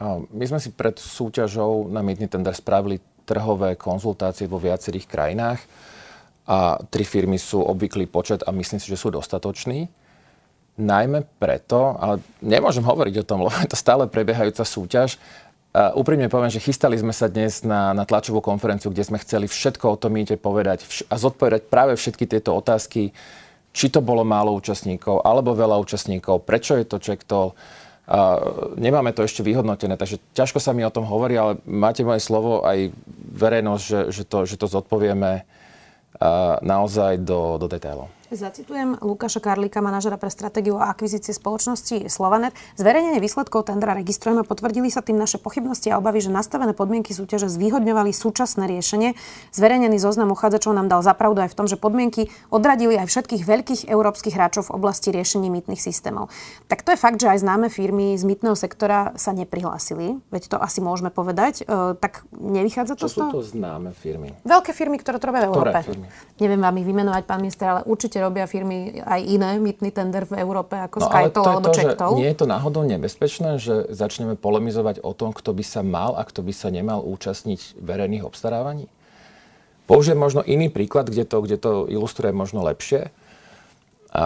My 0.05 0.45
sme 0.45 0.61
si 0.61 0.69
pred 0.69 0.93
súťažou 0.93 1.89
na 1.89 2.05
mýtny 2.05 2.29
tender 2.29 2.53
spravili 2.53 3.01
trhové 3.25 3.73
konzultácie 3.75 4.45
vo 4.45 4.61
viacerých 4.61 5.09
krajinách 5.09 5.59
a 6.47 6.79
tri 6.87 7.03
firmy 7.03 7.35
sú 7.35 7.59
obvyklý 7.59 8.07
počet 8.07 8.39
a 8.47 8.55
myslím 8.55 8.79
si, 8.79 8.87
že 8.87 8.95
sú 8.95 9.11
dostatoční. 9.11 9.91
Najmä 10.77 11.25
preto, 11.41 11.97
ale 11.97 12.21
nemôžem 12.39 12.85
hovoriť 12.85 13.15
o 13.19 13.27
tom, 13.27 13.43
lebo 13.43 13.57
je 13.57 13.73
to 13.73 13.75
stále 13.75 14.05
prebiehajúca 14.05 14.63
súťaž. 14.63 15.17
Uh, 15.73 15.91
úprimne 15.99 16.29
poviem, 16.31 16.53
že 16.53 16.63
chystali 16.63 16.95
sme 16.95 17.11
sa 17.11 17.27
dnes 17.27 17.65
na, 17.65 17.91
na 17.91 18.07
tlačovú 18.07 18.39
konferenciu, 18.39 18.93
kde 18.93 19.03
sme 19.03 19.19
chceli 19.19 19.49
všetko 19.49 19.97
o 19.97 19.99
tom 19.99 20.15
mýte 20.15 20.39
povedať 20.39 20.85
vš- 20.87 21.05
a 21.11 21.15
zodpovedať 21.19 21.67
práve 21.67 21.97
všetky 21.97 22.29
tieto 22.29 22.55
otázky, 22.55 23.11
či 23.75 23.85
to 23.91 23.99
bolo 23.99 24.23
málo 24.23 24.55
účastníkov 24.55 25.25
alebo 25.25 25.57
veľa 25.57 25.75
účastníkov, 25.81 26.47
prečo 26.47 26.79
je 26.79 26.85
to 26.87 26.97
checktoll. 27.01 27.57
Uh, 28.07 28.71
nemáme 28.79 29.11
to 29.11 29.27
ešte 29.27 29.43
vyhodnotené, 29.43 29.99
takže 29.99 30.23
ťažko 30.31 30.63
sa 30.63 30.71
mi 30.71 30.87
o 30.87 30.93
tom 30.93 31.03
hovorí, 31.03 31.35
ale 31.35 31.59
máte 31.67 32.07
moje 32.07 32.23
slovo 32.23 32.63
aj 32.63 32.95
verejnosť, 33.35 33.83
že, 33.83 34.01
že, 34.15 34.23
to, 34.23 34.47
že 34.47 34.55
to 34.55 34.67
zodpovieme 34.71 35.43
naozaj 36.61 37.21
do, 37.21 37.61
do 37.61 37.67
detailov. 37.69 38.09
Zacitujem 38.27 38.99
Lukáša 38.99 39.39
Karlíka, 39.39 39.79
manažera 39.79 40.19
pre 40.19 40.27
stratégiu 40.27 40.75
a 40.75 40.91
akvizície 40.91 41.31
spoločnosti 41.31 42.11
Slovanet. 42.11 42.51
Zverejnenie 42.75 43.23
výsledkov 43.23 43.71
tendra 43.71 43.95
registrujeme, 43.95 44.43
potvrdili 44.43 44.91
sa 44.91 44.99
tým 44.99 45.15
naše 45.15 45.39
pochybnosti 45.39 45.87
a 45.87 45.95
obavy, 45.95 46.19
že 46.19 46.27
nastavené 46.27 46.75
podmienky 46.75 47.15
súťaže 47.15 47.47
zvýhodňovali 47.47 48.11
súčasné 48.11 48.67
riešenie. 48.67 49.15
Zverejnený 49.55 49.95
zoznam 49.95 50.35
uchádzačov 50.35 50.75
nám 50.75 50.91
dal 50.91 50.99
zapravdu 51.07 51.39
aj 51.39 51.55
v 51.55 51.55
tom, 51.55 51.71
že 51.71 51.79
podmienky 51.79 52.27
odradili 52.51 52.99
aj 52.99 53.07
všetkých 53.07 53.47
veľkých 53.47 53.81
európskych 53.87 54.35
hráčov 54.35 54.67
v 54.67 54.75
oblasti 54.75 55.15
riešení 55.15 55.47
mýtnych 55.47 55.79
systémov. 55.79 56.27
Tak 56.67 56.83
to 56.83 56.91
je 56.91 56.99
fakt, 56.99 57.23
že 57.23 57.31
aj 57.31 57.47
známe 57.47 57.71
firmy 57.71 58.11
z 58.19 58.27
mýtneho 58.27 58.59
sektora 58.59 59.15
sa 59.15 59.31
neprihlásili. 59.31 60.19
Veď 60.35 60.51
to 60.51 60.57
asi 60.59 60.83
môžeme 60.83 61.15
povedať. 61.15 61.63
E, 61.63 61.95
tak 61.95 62.27
nevychádza 62.35 62.99
to 62.99 63.07
Čo 63.07 63.07
z 63.07 63.15
toho? 63.23 63.31
sú 63.31 63.35
to 63.39 63.43
známe 63.55 63.95
firmy? 63.95 64.35
Veľké 64.43 64.75
firmy, 64.75 64.99
ktoré 64.99 65.15
to 65.15 65.31
robia 65.31 65.47
v 65.47 65.55
Ktoré 65.55 65.71
Európe. 65.71 65.79
firmy? 65.87 66.07
Neviem 66.43 66.59
vám 66.59 66.75
ich 66.75 66.87
vymenovať, 66.91 67.23
pán 67.23 67.39
minister, 67.39 67.71
ale 67.71 67.87
určite 67.87 68.16
robia 68.19 68.45
firmy 68.49 68.99
aj 69.01 69.21
iné 69.23 69.57
mytný 69.61 69.89
tender 69.93 70.27
v 70.27 70.41
Európe 70.41 70.75
ako 70.75 71.03
No 71.03 71.09
je 71.09 71.31
alebo 71.33 71.69
Checktoll. 71.73 72.17
nie 72.19 72.29
je 72.29 72.37
to 72.37 72.47
náhodou 72.49 72.83
nebezpečné, 72.85 73.61
že 73.61 73.89
začneme 73.93 74.35
polemizovať 74.37 75.01
o 75.01 75.11
tom, 75.15 75.31
kto 75.31 75.53
by 75.53 75.63
sa 75.63 75.81
mal 75.85 76.17
a 76.17 76.25
kto 76.25 76.41
by 76.43 76.53
sa 76.53 76.73
nemal 76.73 77.01
účastniť 77.05 77.79
verejných 77.79 78.25
obstarávaní? 78.25 78.89
Použijem 79.87 80.19
možno 80.19 80.43
iný 80.43 80.67
príklad, 80.67 81.07
kde 81.07 81.23
to, 81.23 81.37
kde 81.39 81.57
to 81.57 81.71
ilustruje 81.87 82.35
možno 82.35 82.59
lepšie. 82.67 83.07
A 84.11 84.23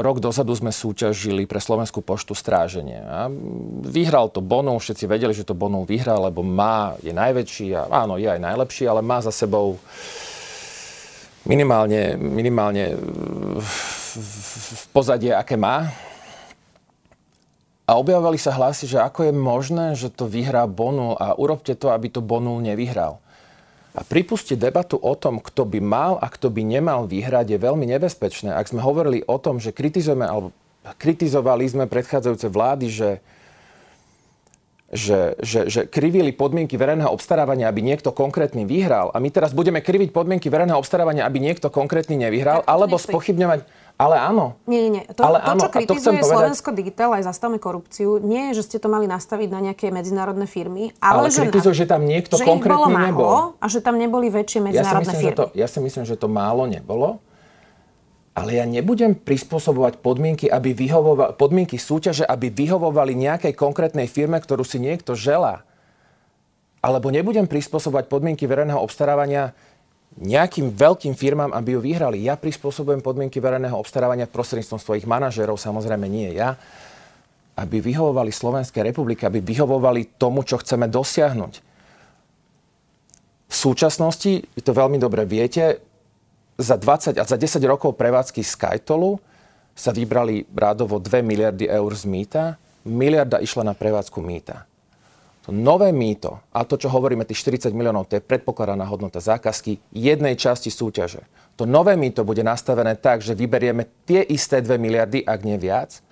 rok 0.00 0.22
dozadu 0.22 0.54
sme 0.54 0.70
súťažili 0.70 1.44
pre 1.44 1.58
Slovenskú 1.58 2.00
poštu 2.00 2.32
stráženie. 2.32 3.02
A 3.02 3.26
vyhral 3.84 4.30
to 4.30 4.40
Bonu, 4.42 4.78
všetci 4.78 5.04
vedeli, 5.10 5.34
že 5.34 5.44
to 5.44 5.58
Bonu 5.58 5.84
vyhral, 5.84 6.26
lebo 6.26 6.40
má, 6.40 6.96
je 7.02 7.12
najväčší 7.12 7.76
a 7.76 7.82
áno, 8.06 8.16
je 8.16 8.30
aj 8.30 8.40
najlepší, 8.40 8.88
ale 8.88 9.04
má 9.04 9.22
za 9.22 9.34
sebou 9.34 9.76
minimálne, 11.48 12.14
minimálne 12.20 12.94
v 14.68 14.84
pozadie, 14.92 15.32
aké 15.32 15.56
má. 15.56 15.88
A 17.88 17.96
objavovali 17.96 18.36
sa 18.36 18.52
hlasy, 18.52 18.84
že 18.84 19.00
ako 19.00 19.32
je 19.32 19.32
možné, 19.32 19.86
že 19.96 20.12
to 20.12 20.28
vyhrá 20.28 20.68
Bonu 20.68 21.16
a 21.16 21.32
urobte 21.40 21.72
to, 21.72 21.88
aby 21.88 22.12
to 22.12 22.20
Bonu 22.20 22.60
nevyhral. 22.60 23.16
A 23.96 24.04
pripustiť 24.04 24.60
debatu 24.60 25.00
o 25.00 25.16
tom, 25.16 25.40
kto 25.40 25.64
by 25.64 25.80
mal 25.80 26.20
a 26.20 26.28
kto 26.28 26.52
by 26.52 26.60
nemal 26.60 27.08
vyhrať, 27.08 27.56
je 27.56 27.58
veľmi 27.58 27.88
nebezpečné. 27.96 28.52
Ak 28.52 28.68
sme 28.68 28.84
hovorili 28.84 29.24
o 29.24 29.40
tom, 29.40 29.56
že 29.56 29.72
kritizujeme, 29.72 30.28
alebo 30.28 30.52
kritizovali 31.00 31.64
sme 31.64 31.88
predchádzajúce 31.88 32.46
vlády, 32.52 32.86
že, 32.92 33.10
že, 34.88 35.36
že, 35.38 35.68
že 35.68 35.80
krivili 35.84 36.32
podmienky 36.32 36.74
verejného 36.74 37.08
obstarávania, 37.08 37.68
aby 37.68 37.84
niekto 37.84 38.08
konkrétny 38.08 38.64
vyhral. 38.64 39.12
A 39.12 39.20
my 39.20 39.28
teraz 39.28 39.52
budeme 39.52 39.78
kriviť 39.78 40.10
podmienky 40.10 40.48
verejného 40.48 40.74
obstarávania, 40.74 41.22
aby 41.22 41.38
niekto 41.38 41.68
konkrétny 41.68 42.16
nevyhral, 42.16 42.64
alebo 42.64 42.96
nechci. 42.96 43.12
spochybňovať. 43.12 43.68
Ale 43.94 44.16
áno. 44.16 44.56
Nie, 44.64 44.80
nie, 44.80 44.92
nie. 44.96 45.04
To, 45.10 45.20
Ale 45.20 45.38
to 45.38 45.50
áno, 45.50 45.60
čo 45.60 45.66
a 45.66 45.68
to 45.68 45.74
kritizuje 45.74 46.22
povedať- 46.22 46.32
Slovensko 46.32 46.68
Digital 46.72 47.10
aj 47.12 47.22
zastavme 47.26 47.58
korupciu, 47.58 48.16
nie 48.16 48.48
je, 48.50 48.62
že 48.62 48.62
ste 48.64 48.76
to 48.78 48.86
mali 48.86 49.04
nastaviť 49.04 49.48
na 49.50 49.60
nejaké 49.60 49.90
medzinárodné 49.90 50.46
firmy, 50.46 50.94
ale, 50.98 51.26
Ale 51.26 51.28
že, 51.28 51.44
kritizujú, 51.44 51.74
že 51.74 51.84
tam 51.84 52.06
niekto 52.06 52.38
že 52.38 52.46
konkrétny 52.46 52.78
bolo 52.78 52.86
málo 52.88 53.04
nebol. 53.04 53.36
a 53.58 53.66
že 53.66 53.82
tam 53.82 53.98
neboli 53.98 54.30
väčšie 54.30 54.62
Ja 54.62 54.64
si, 54.64 54.66
medzinárodné 54.70 55.02
myslím, 55.04 55.18
že 55.18 55.28
firmy. 55.28 55.36
to, 55.36 55.44
ja 55.52 55.66
si 55.66 55.78
myslím, 55.82 56.04
že 56.06 56.14
to 56.14 56.28
málo 56.30 56.64
nebolo. 56.64 57.20
Ale 58.38 58.54
ja 58.54 58.62
nebudem 58.70 59.18
prispôsobovať 59.18 59.98
podmienky, 59.98 60.46
aby 60.46 60.70
vyhovova- 60.70 61.34
podmienky 61.34 61.74
súťaže, 61.74 62.22
aby 62.22 62.54
vyhovovali 62.54 63.18
nejakej 63.18 63.58
konkrétnej 63.58 64.06
firme, 64.06 64.38
ktorú 64.38 64.62
si 64.62 64.78
niekto 64.78 65.18
želá. 65.18 65.66
Alebo 66.78 67.10
nebudem 67.10 67.50
prispôsobovať 67.50 68.06
podmienky 68.06 68.46
verejného 68.46 68.78
obstarávania 68.78 69.58
nejakým 70.14 70.70
veľkým 70.70 71.18
firmám, 71.18 71.50
aby 71.50 71.74
ju 71.74 71.80
vyhrali. 71.82 72.22
Ja 72.22 72.38
prispôsobujem 72.38 73.02
podmienky 73.02 73.42
verejného 73.42 73.74
obstarávania 73.74 74.30
prostredníctvom 74.30 74.78
svojich 74.78 75.06
manažérov, 75.10 75.58
samozrejme 75.58 76.06
nie 76.06 76.38
ja, 76.38 76.54
aby 77.58 77.82
vyhovovali 77.82 78.30
Slovenskej 78.30 78.86
republike, 78.86 79.26
aby 79.26 79.42
vyhovovali 79.42 80.14
tomu, 80.14 80.46
čo 80.46 80.62
chceme 80.62 80.86
dosiahnuť. 80.86 81.54
V 83.50 83.54
súčasnosti, 83.54 84.46
vy 84.46 84.60
to 84.62 84.70
veľmi 84.70 85.02
dobre 85.02 85.26
viete, 85.26 85.87
za 86.58 86.74
20 86.74 87.14
a 87.14 87.24
za 87.24 87.38
10 87.38 87.62
rokov 87.62 87.94
prevádzky 87.94 88.42
Skytolu 88.42 89.22
sa 89.78 89.94
vybrali 89.94 90.42
rádovo 90.50 90.98
2 90.98 91.22
miliardy 91.22 91.70
eur 91.70 91.94
z 91.94 92.04
mýta. 92.10 92.42
Miliarda 92.82 93.38
išla 93.38 93.62
na 93.62 93.78
prevádzku 93.78 94.18
mýta. 94.18 94.66
To 95.46 95.54
nové 95.54 95.94
mýto, 95.94 96.42
a 96.52 96.66
to, 96.66 96.76
čo 96.76 96.92
hovoríme, 96.92 97.24
tých 97.24 97.40
40 97.46 97.72
miliónov, 97.72 98.10
to 98.10 98.18
je 98.18 98.26
predpokladaná 98.26 98.84
hodnota 98.84 99.22
zákazky 99.22 99.80
jednej 99.94 100.36
časti 100.36 100.68
súťaže. 100.68 101.24
To 101.56 101.64
nové 101.64 101.96
mýto 101.96 102.26
bude 102.26 102.44
nastavené 102.44 102.98
tak, 102.98 103.24
že 103.24 103.38
vyberieme 103.38 103.88
tie 104.04 104.20
isté 104.28 104.60
2 104.60 104.76
miliardy, 104.76 105.24
ak 105.24 105.40
nie 105.46 105.56
viac, 105.56 106.04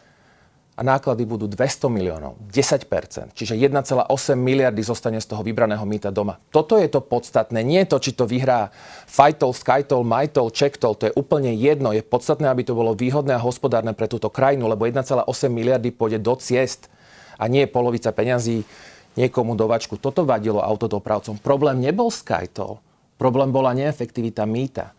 a 0.76 0.84
náklady 0.84 1.24
budú 1.24 1.48
200 1.48 1.88
miliónov, 1.88 2.36
10%, 2.52 3.32
čiže 3.32 3.56
1,8 3.56 4.12
miliardy 4.36 4.84
zostane 4.84 5.16
z 5.16 5.24
toho 5.24 5.40
vybraného 5.40 5.80
mýta 5.88 6.12
doma. 6.12 6.36
Toto 6.52 6.76
je 6.76 6.84
to 6.92 7.00
podstatné, 7.00 7.64
nie 7.64 7.80
to, 7.88 7.96
či 7.96 8.12
to 8.12 8.28
vyhrá 8.28 8.68
Fightol, 9.08 9.56
Skytol, 9.56 10.04
Mytol, 10.04 10.52
Checktol, 10.52 10.92
to 10.92 11.08
je 11.08 11.16
úplne 11.16 11.56
jedno. 11.56 11.96
Je 11.96 12.04
podstatné, 12.04 12.52
aby 12.52 12.60
to 12.60 12.76
bolo 12.76 12.92
výhodné 12.92 13.32
a 13.32 13.40
hospodárne 13.40 13.96
pre 13.96 14.04
túto 14.04 14.28
krajinu, 14.28 14.68
lebo 14.68 14.84
1,8 14.84 15.24
miliardy 15.48 15.88
pôjde 15.96 16.20
do 16.20 16.36
ciest 16.36 16.92
a 17.40 17.48
nie 17.48 17.64
polovica 17.64 18.12
peňazí 18.12 18.68
niekomu 19.16 19.56
do 19.56 19.64
vačku. 19.64 19.96
Toto 19.96 20.28
vadilo 20.28 20.60
autodopravcom. 20.60 21.40
Problém 21.40 21.80
nebol 21.80 22.12
Skytol, 22.12 22.84
problém 23.16 23.48
bola 23.48 23.72
neefektivita 23.72 24.44
mýta. 24.44 24.92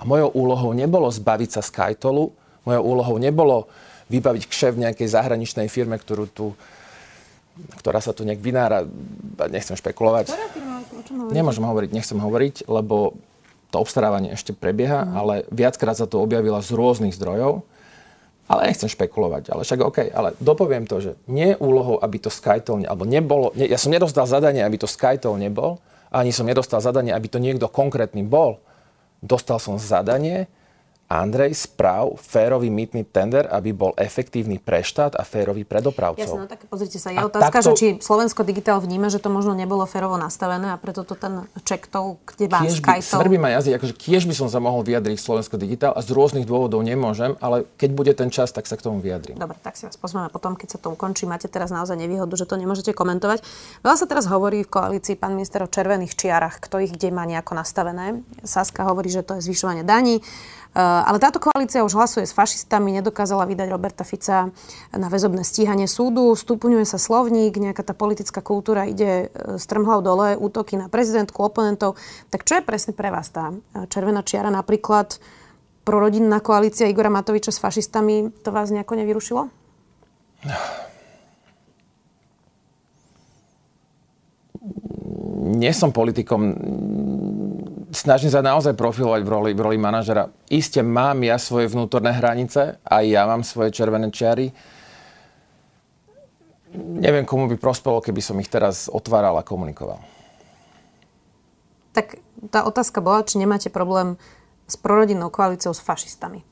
A 0.00 0.08
mojou 0.08 0.32
úlohou 0.32 0.72
nebolo 0.72 1.12
zbaviť 1.12 1.50
sa 1.52 1.60
Skytolu, 1.60 2.32
mojou 2.64 2.82
úlohou 2.88 3.20
nebolo 3.20 3.68
vybaviť 4.10 4.42
kšev 4.50 4.74
nejakej 4.76 5.08
zahraničnej 5.08 5.70
firme, 5.70 5.94
ktorú 5.96 6.26
tu, 6.26 6.52
ktorá 7.78 8.02
sa 8.02 8.10
tu 8.10 8.26
nejak 8.26 8.42
vynára. 8.42 8.84
Nechcem 9.48 9.78
špekulovať. 9.78 10.34
Nemôžem 11.30 11.62
hovoriť, 11.62 11.90
nechcem 11.94 12.18
hovoriť, 12.18 12.66
lebo 12.66 13.14
to 13.70 13.78
obstarávanie 13.78 14.34
ešte 14.34 14.50
prebieha, 14.50 15.06
Mhm. 15.06 15.12
ale 15.14 15.34
viackrát 15.48 15.94
sa 15.94 16.10
to 16.10 16.18
objavila 16.18 16.58
z 16.58 16.74
rôznych 16.74 17.14
zdrojov. 17.14 17.62
Ale 18.50 18.66
nechcem 18.66 18.90
špekulovať, 18.90 19.54
ale 19.54 19.62
však 19.62 19.78
OK, 19.78 19.98
ale 20.10 20.34
dopoviem 20.42 20.82
to, 20.82 20.98
že 20.98 21.14
nie 21.30 21.54
je 21.54 21.56
úlohou, 21.62 22.02
aby 22.02 22.18
to 22.18 22.34
Skytol, 22.34 22.82
ne- 22.82 22.90
alebo 22.90 23.06
nebolo, 23.06 23.54
ne, 23.54 23.62
ja 23.62 23.78
som 23.78 23.94
nedostal 23.94 24.26
zadanie, 24.26 24.66
aby 24.66 24.74
to 24.74 24.90
Skytol 24.90 25.38
nebol, 25.38 25.78
ani 26.10 26.34
som 26.34 26.50
nedostal 26.50 26.82
zadanie, 26.82 27.14
aby 27.14 27.30
to 27.30 27.38
niekto 27.38 27.70
konkrétny 27.70 28.26
bol. 28.26 28.58
Dostal 29.22 29.62
som 29.62 29.78
zadanie, 29.78 30.50
Andrej, 31.10 31.58
správ 31.58 32.14
férový 32.22 32.70
mýtny 32.70 33.02
tender, 33.02 33.42
aby 33.50 33.74
bol 33.74 33.90
efektívny 33.98 34.62
pre 34.62 34.78
štát 34.78 35.18
a 35.18 35.26
férový 35.26 35.66
pre 35.66 35.82
dopravcov. 35.82 36.22
Jasne, 36.22 36.38
no 36.38 36.46
tak 36.46 36.70
pozrite 36.70 37.02
sa, 37.02 37.10
je 37.10 37.18
A 37.18 37.26
otázka, 37.26 37.50
takto- 37.50 37.74
že 37.74 37.82
či 37.82 37.88
Slovensko 37.98 38.46
Digital 38.46 38.78
vníma, 38.78 39.10
že 39.10 39.18
to 39.18 39.26
možno 39.26 39.58
nebolo 39.58 39.82
férovo 39.90 40.14
nastavené 40.14 40.70
a 40.70 40.78
preto 40.78 41.02
to 41.02 41.18
ten 41.18 41.50
Checktoll, 41.66 42.14
kde 42.30 42.46
má 42.46 42.62
Skytol. 42.62 43.26
svrbí 43.26 43.42
ma 43.42 43.50
jazyk, 43.58 43.82
akože 43.82 43.94
kiež 43.98 44.22
by 44.30 44.38
som 44.38 44.46
sa 44.46 44.62
mohol 44.62 44.86
vyjadriť 44.86 45.18
Slovensko 45.18 45.58
Digitál 45.58 45.98
a 45.98 46.00
z 46.00 46.14
rôznych 46.14 46.46
dôvodov 46.46 46.78
nemôžem, 46.86 47.34
ale 47.42 47.66
keď 47.74 47.90
bude 47.90 48.12
ten 48.14 48.30
čas, 48.30 48.54
tak 48.54 48.70
sa 48.70 48.78
k 48.78 48.86
tomu 48.86 49.02
vyjadrím. 49.02 49.34
Dobre, 49.34 49.58
tak 49.66 49.74
si 49.74 49.90
vás 49.90 49.98
pozveme 49.98 50.30
potom, 50.30 50.54
keď 50.54 50.68
sa 50.68 50.78
to 50.78 50.94
ukončí. 50.94 51.26
Máte 51.26 51.50
teraz 51.50 51.74
naozaj 51.74 51.98
nevýhodu, 51.98 52.38
že 52.38 52.46
to 52.46 52.54
nemôžete 52.54 52.94
komentovať. 52.94 53.42
Veľa 53.82 53.96
sa 53.98 54.06
teraz 54.06 54.30
hovorí 54.30 54.62
v 54.62 54.70
koalícii, 54.70 55.18
pán 55.18 55.34
minister, 55.34 55.58
o 55.58 55.66
červených 55.66 56.14
čiarach, 56.14 56.62
kto 56.62 56.78
ich 56.78 56.94
kde 56.94 57.10
má 57.10 57.26
nejako 57.26 57.58
nastavené. 57.58 58.22
Saska 58.46 58.86
hovorí, 58.86 59.10
že 59.10 59.26
to 59.26 59.42
je 59.42 59.50
zvyšovanie 59.50 59.82
daní. 59.82 60.22
Uh, 60.70 61.02
ale 61.02 61.18
táto 61.18 61.42
koalícia 61.42 61.82
už 61.82 61.98
hlasuje 61.98 62.22
s 62.22 62.30
fašistami, 62.30 62.94
nedokázala 62.94 63.42
vydať 63.42 63.68
Roberta 63.74 64.06
Fica 64.06 64.54
na 64.94 65.08
väzobné 65.10 65.42
stíhanie 65.42 65.90
súdu, 65.90 66.30
stupňuje 66.38 66.86
sa 66.86 66.94
slovník, 66.94 67.58
nejaká 67.58 67.82
tá 67.82 67.90
politická 67.90 68.38
kultúra 68.38 68.86
ide 68.86 69.34
uh, 69.34 69.58
strmhlav 69.58 70.06
dole, 70.06 70.38
útoky 70.38 70.78
na 70.78 70.86
prezidentku, 70.86 71.42
oponentov. 71.42 71.98
Tak 72.30 72.46
čo 72.46 72.62
je 72.62 72.62
presne 72.62 72.94
pre 72.94 73.10
vás 73.10 73.34
tá 73.34 73.50
uh, 73.50 73.90
červená 73.90 74.22
čiara? 74.22 74.46
Napríklad 74.46 75.18
prorodinná 75.82 76.38
koalícia 76.38 76.86
Igora 76.86 77.10
Matoviča 77.10 77.50
s 77.50 77.58
fašistami, 77.58 78.30
to 78.46 78.54
vás 78.54 78.70
nejako 78.70 78.94
nevyrušilo? 78.94 79.50
Nie 85.50 85.74
som 85.74 85.90
politikom, 85.90 86.40
snažím 87.90 88.30
sa 88.30 88.42
naozaj 88.42 88.74
profilovať 88.74 89.22
v 89.22 89.28
roli, 89.28 89.50
v 89.54 89.60
roli 89.60 89.78
manažera. 89.78 90.30
Isté 90.50 90.82
mám 90.82 91.20
ja 91.22 91.36
svoje 91.36 91.70
vnútorné 91.70 92.14
hranice, 92.14 92.78
aj 92.82 93.04
ja 93.06 93.26
mám 93.26 93.42
svoje 93.42 93.74
červené 93.74 94.10
čiary. 94.10 94.50
Neviem, 96.78 97.26
komu 97.26 97.50
by 97.50 97.58
prospelo, 97.58 97.98
keby 97.98 98.22
som 98.22 98.38
ich 98.38 98.46
teraz 98.46 98.86
otváral 98.86 99.34
a 99.34 99.42
komunikoval. 99.42 99.98
Tak 101.90 102.22
tá 102.54 102.62
otázka 102.62 103.02
bola, 103.02 103.26
či 103.26 103.42
nemáte 103.42 103.66
problém 103.74 104.14
s 104.70 104.78
prorodinnou 104.78 105.34
koalíciou 105.34 105.74
s 105.74 105.82
fašistami. 105.82 106.46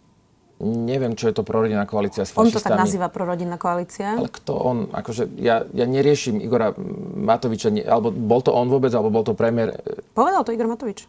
neviem, 0.58 1.14
čo 1.14 1.30
je 1.30 1.38
to 1.38 1.46
prorodinná 1.46 1.86
koalícia 1.86 2.26
s 2.26 2.34
On 2.34 2.42
fašistami. 2.42 2.58
to 2.58 2.66
tak 2.66 2.82
nazýva 2.82 3.06
prorodinná 3.14 3.54
koalícia. 3.62 4.18
Ale 4.18 4.26
kto 4.26 4.58
on, 4.58 4.76
akože 4.90 5.30
ja, 5.38 5.62
ja 5.70 5.86
neriešim 5.86 6.42
Igora 6.42 6.74
Matoviča, 7.14 7.70
alebo 7.86 8.10
bol 8.10 8.42
to 8.42 8.50
on 8.50 8.66
vôbec, 8.66 8.90
alebo 8.90 9.14
bol 9.14 9.22
to 9.22 9.38
premiér. 9.38 9.78
Povedal 10.18 10.42
to 10.42 10.50
Igor 10.50 10.66
Matovič. 10.66 11.06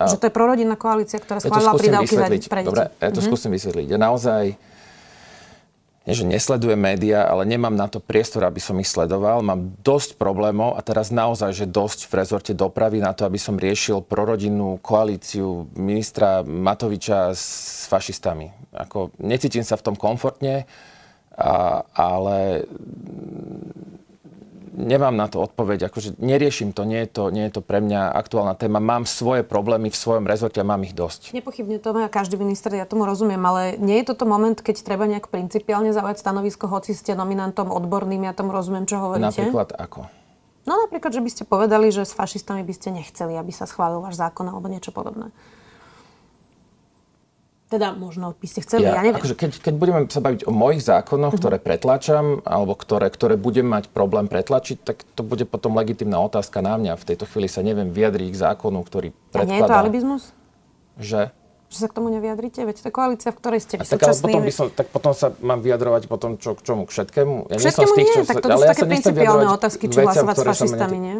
Že 0.00 0.16
to 0.16 0.26
je 0.28 0.32
prorodinná 0.32 0.76
koalícia, 0.80 1.20
ktorá 1.20 1.44
schválila 1.44 1.76
prídavky 1.76 2.14
pre 2.16 2.28
deti. 2.32 2.48
Dobre, 2.48 2.88
ja 2.96 3.10
to 3.12 3.20
Mhm. 3.20 3.26
skúsim 3.28 3.50
vysvetliť. 3.52 3.86
Ja 3.92 3.98
naozaj, 4.00 4.56
nie 6.00 6.14
že 6.16 6.24
nesledujem 6.24 6.80
médiá, 6.80 7.28
ale 7.28 7.44
nemám 7.44 7.76
na 7.76 7.84
to 7.84 8.00
priestor, 8.00 8.48
aby 8.48 8.56
som 8.56 8.80
ich 8.80 8.88
sledoval. 8.88 9.44
Mám 9.44 9.76
dosť 9.84 10.16
problémov 10.16 10.72
a 10.74 10.80
teraz 10.80 11.12
naozaj, 11.12 11.52
že 11.52 11.66
dosť 11.68 12.08
v 12.08 12.12
rezorte 12.16 12.52
dopravy 12.56 13.04
na 13.04 13.12
to, 13.12 13.28
aby 13.28 13.36
som 13.36 13.60
riešil 13.60 14.00
prorodinnú 14.00 14.80
koalíciu 14.80 15.68
ministra 15.76 16.40
Matoviča 16.40 17.36
s 17.36 17.84
fašistami. 17.92 18.48
Ako, 18.72 19.12
necítim 19.20 19.60
sa 19.60 19.76
v 19.76 19.92
tom 19.92 19.96
komfortne, 19.98 20.64
a, 21.36 21.84
ale 21.92 22.64
nemám 24.72 25.14
na 25.14 25.26
to 25.26 25.42
odpoveď. 25.42 25.90
Akože 25.90 26.18
neriešim 26.22 26.70
to 26.70 26.86
nie, 26.86 27.02
je 27.04 27.10
to, 27.10 27.22
nie 27.34 27.44
je 27.50 27.58
to 27.58 27.62
pre 27.62 27.82
mňa 27.82 28.14
aktuálna 28.14 28.54
téma. 28.54 28.78
Mám 28.78 29.04
svoje 29.04 29.42
problémy 29.42 29.90
v 29.90 29.96
svojom 29.98 30.24
rezorte 30.24 30.62
a 30.62 30.66
mám 30.66 30.82
ich 30.86 30.94
dosť. 30.94 31.34
Nepochybne 31.34 31.82
to 31.82 31.90
má 31.90 32.06
každý 32.06 32.38
minister, 32.38 32.70
ja 32.74 32.86
tomu 32.86 33.04
rozumiem, 33.06 33.40
ale 33.42 33.76
nie 33.78 34.00
je 34.02 34.14
toto 34.14 34.24
moment, 34.24 34.56
keď 34.56 34.82
treba 34.82 35.04
nejak 35.10 35.28
principiálne 35.28 35.90
zaujať 35.90 36.22
stanovisko, 36.22 36.70
hoci 36.70 36.94
ste 36.94 37.18
nominantom 37.18 37.68
odborným, 37.70 38.26
ja 38.26 38.32
tomu 38.32 38.54
rozumiem, 38.54 38.86
čo 38.86 39.02
hovoríte. 39.02 39.42
Napríklad 39.42 39.74
ako? 39.74 40.06
No 40.68 40.76
napríklad, 40.86 41.10
že 41.10 41.24
by 41.24 41.30
ste 41.32 41.42
povedali, 41.48 41.88
že 41.90 42.04
s 42.06 42.12
fašistami 42.12 42.62
by 42.62 42.74
ste 42.76 42.92
nechceli, 42.92 43.34
aby 43.34 43.50
sa 43.50 43.64
schválil 43.64 44.04
váš 44.04 44.20
zákon 44.20 44.44
alebo 44.46 44.68
niečo 44.68 44.92
podobné. 44.92 45.32
Teda 47.70 47.94
možno 47.94 48.34
by 48.34 48.46
ste 48.50 48.66
chceli, 48.66 48.82
ja, 48.82 48.98
ja 48.98 49.06
neviem. 49.06 49.22
Akože 49.22 49.38
keď, 49.38 49.50
keď 49.62 49.74
budeme 49.78 50.00
sa 50.10 50.18
baviť 50.18 50.42
o 50.42 50.52
mojich 50.52 50.82
zákonoch, 50.82 51.38
ktoré 51.38 51.62
pretlačam, 51.62 52.42
alebo 52.42 52.74
ktoré, 52.74 53.06
ktoré 53.14 53.38
budem 53.38 53.62
mať 53.62 53.94
problém 53.94 54.26
pretlačiť, 54.26 54.82
tak 54.82 55.06
to 55.14 55.22
bude 55.22 55.46
potom 55.46 55.78
legitimná 55.78 56.18
otázka 56.18 56.66
na 56.66 56.74
mňa. 56.74 56.98
V 56.98 57.04
tejto 57.14 57.30
chvíli 57.30 57.46
sa 57.46 57.62
neviem 57.62 57.94
vyjadriť 57.94 58.26
k 58.34 58.36
zákonu, 58.42 58.82
ktorý 58.82 59.14
A 59.38 59.46
nie 59.46 59.62
je 59.62 59.70
to 59.70 59.76
alibizmus? 59.78 60.34
Že? 60.98 61.30
Že 61.70 61.78
sa 61.78 61.86
k 61.86 61.94
tomu 61.94 62.10
nevyjadrite? 62.10 62.58
Veď 62.66 62.82
to 62.82 62.90
koalícia, 62.90 63.30
v 63.30 63.38
ktorej 63.38 63.62
ste 63.62 63.78
vy 63.78 63.86
tak, 63.86 64.02
ale 64.02 64.18
súčasní. 64.18 64.26
potom, 64.26 64.42
by 64.42 64.52
som, 64.52 64.66
tak 64.74 64.86
potom 64.90 65.12
sa 65.14 65.30
mám 65.38 65.62
vyjadrovať 65.62 66.02
potom 66.10 66.30
čo, 66.42 66.58
k 66.58 66.66
čomu? 66.66 66.82
K 66.82 66.90
všetkému? 66.90 67.34
Ja 67.46 67.54
nie 67.54 67.62
som 67.70 67.86
Všetkému 67.86 67.86
z 67.86 67.94
tých, 67.94 68.08
nie, 68.10 68.14
čo 68.18 68.22
tak 68.26 68.42
ale 68.42 68.58
sú 68.58 68.66
ja 68.66 68.70
také 68.74 68.84
principiálne 68.90 69.48
otázky, 69.54 69.84
veciam, 69.86 70.04
hlasovať 70.10 70.34
s 70.34 70.42
fašistami, 70.42 70.98
nie? 70.98 71.16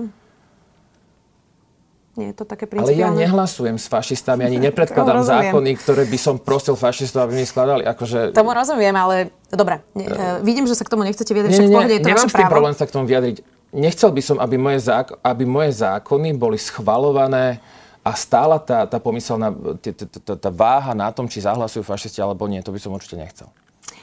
Nie 2.18 2.35
je 2.35 2.42
to 2.42 2.44
také 2.44 2.66
Ale 2.75 2.90
ja 2.90 3.07
nehlasujem 3.14 3.79
s 3.79 3.87
fašistami, 3.87 4.42
ani 4.42 4.59
nepredkladám 4.70 5.23
zákony, 5.23 5.70
ktoré 5.79 6.03
by 6.11 6.18
som 6.18 6.35
prosil 6.42 6.75
fašistov, 6.75 7.31
aby 7.31 7.38
mi 7.38 7.46
skladali. 7.46 7.87
Akože... 7.87 8.35
Tomu 8.35 8.51
rozumiem, 8.51 8.90
ale 8.99 9.31
dobre. 9.55 9.87
Ne, 9.94 10.11
e, 10.11 10.42
vidím, 10.42 10.66
že 10.66 10.75
sa 10.75 10.83
k 10.83 10.90
tomu 10.90 11.07
nechcete 11.07 11.31
vyjadriť, 11.31 11.55
však 11.55 11.66
v 11.66 11.70
nie, 11.70 11.77
pohode 11.79 11.94
je 11.94 12.03
to 12.03 12.09
nemám 12.11 12.27
vaše 12.27 12.31
s 12.31 12.35
tým 12.35 12.42
právo. 12.42 12.55
problém 12.59 12.75
sa 12.75 12.85
k 12.85 12.92
tomu 12.92 13.05
vyjadriť. 13.07 13.37
Nechcel 13.70 14.11
by 14.11 14.23
som, 14.27 14.37
aby 14.42 14.57
moje, 14.59 14.79
zák- 14.83 15.23
aby 15.23 15.44
moje 15.46 15.70
zákony 15.79 16.35
boli 16.35 16.59
schvalované 16.59 17.62
a 18.03 18.11
stála 18.18 18.59
tá, 18.59 18.90
tá 18.90 18.99
pomyselná 18.99 19.55
t- 19.79 19.94
t- 19.94 20.09
t- 20.11 20.23
tá 20.25 20.51
váha 20.51 20.90
na 20.99 21.14
tom, 21.14 21.31
či 21.31 21.46
zahlasujú 21.46 21.87
fašisti 21.87 22.18
alebo 22.18 22.51
nie. 22.51 22.59
To 22.66 22.75
by 22.75 22.81
som 22.83 22.90
určite 22.90 23.14
nechcel. 23.14 23.46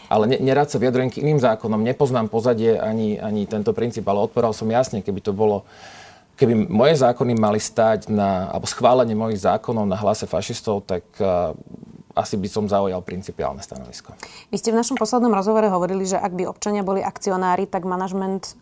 Ale 0.07 0.31
ne, 0.31 0.39
nerád 0.39 0.71
sa 0.71 0.79
vyjadrujem 0.79 1.11
k 1.11 1.19
iným 1.19 1.43
zákonom, 1.43 1.83
nepoznám 1.83 2.31
pozadie 2.31 2.79
ani, 2.79 3.19
ani 3.19 3.43
tento 3.43 3.75
princíp, 3.75 4.07
ale 4.07 4.23
odporal 4.23 4.55
som 4.55 4.71
jasne, 4.71 5.03
keby 5.03 5.19
to 5.19 5.35
bolo 5.35 5.67
keby 6.37 6.69
moje 6.69 7.01
zákony 7.01 7.33
mali 7.33 7.57
stať 7.57 8.13
na, 8.13 8.53
alebo 8.53 8.69
schválenie 8.69 9.17
mojich 9.17 9.41
zákonov 9.41 9.89
na 9.89 9.97
hlase 9.97 10.29
fašistov, 10.29 10.85
tak 10.85 11.03
uh, 11.17 11.57
asi 12.13 12.37
by 12.37 12.47
som 12.49 12.69
zaujal 12.69 13.01
principiálne 13.01 13.61
stanovisko. 13.61 14.13
Vy 14.53 14.57
ste 14.61 14.69
v 14.69 14.79
našom 14.81 14.97
poslednom 14.97 15.33
rozhovore 15.33 15.65
hovorili, 15.69 16.05
že 16.05 16.21
ak 16.21 16.33
by 16.33 16.49
občania 16.49 16.85
boli 16.85 17.01
akcionári, 17.01 17.65
tak 17.65 17.89
manažment 17.89 18.53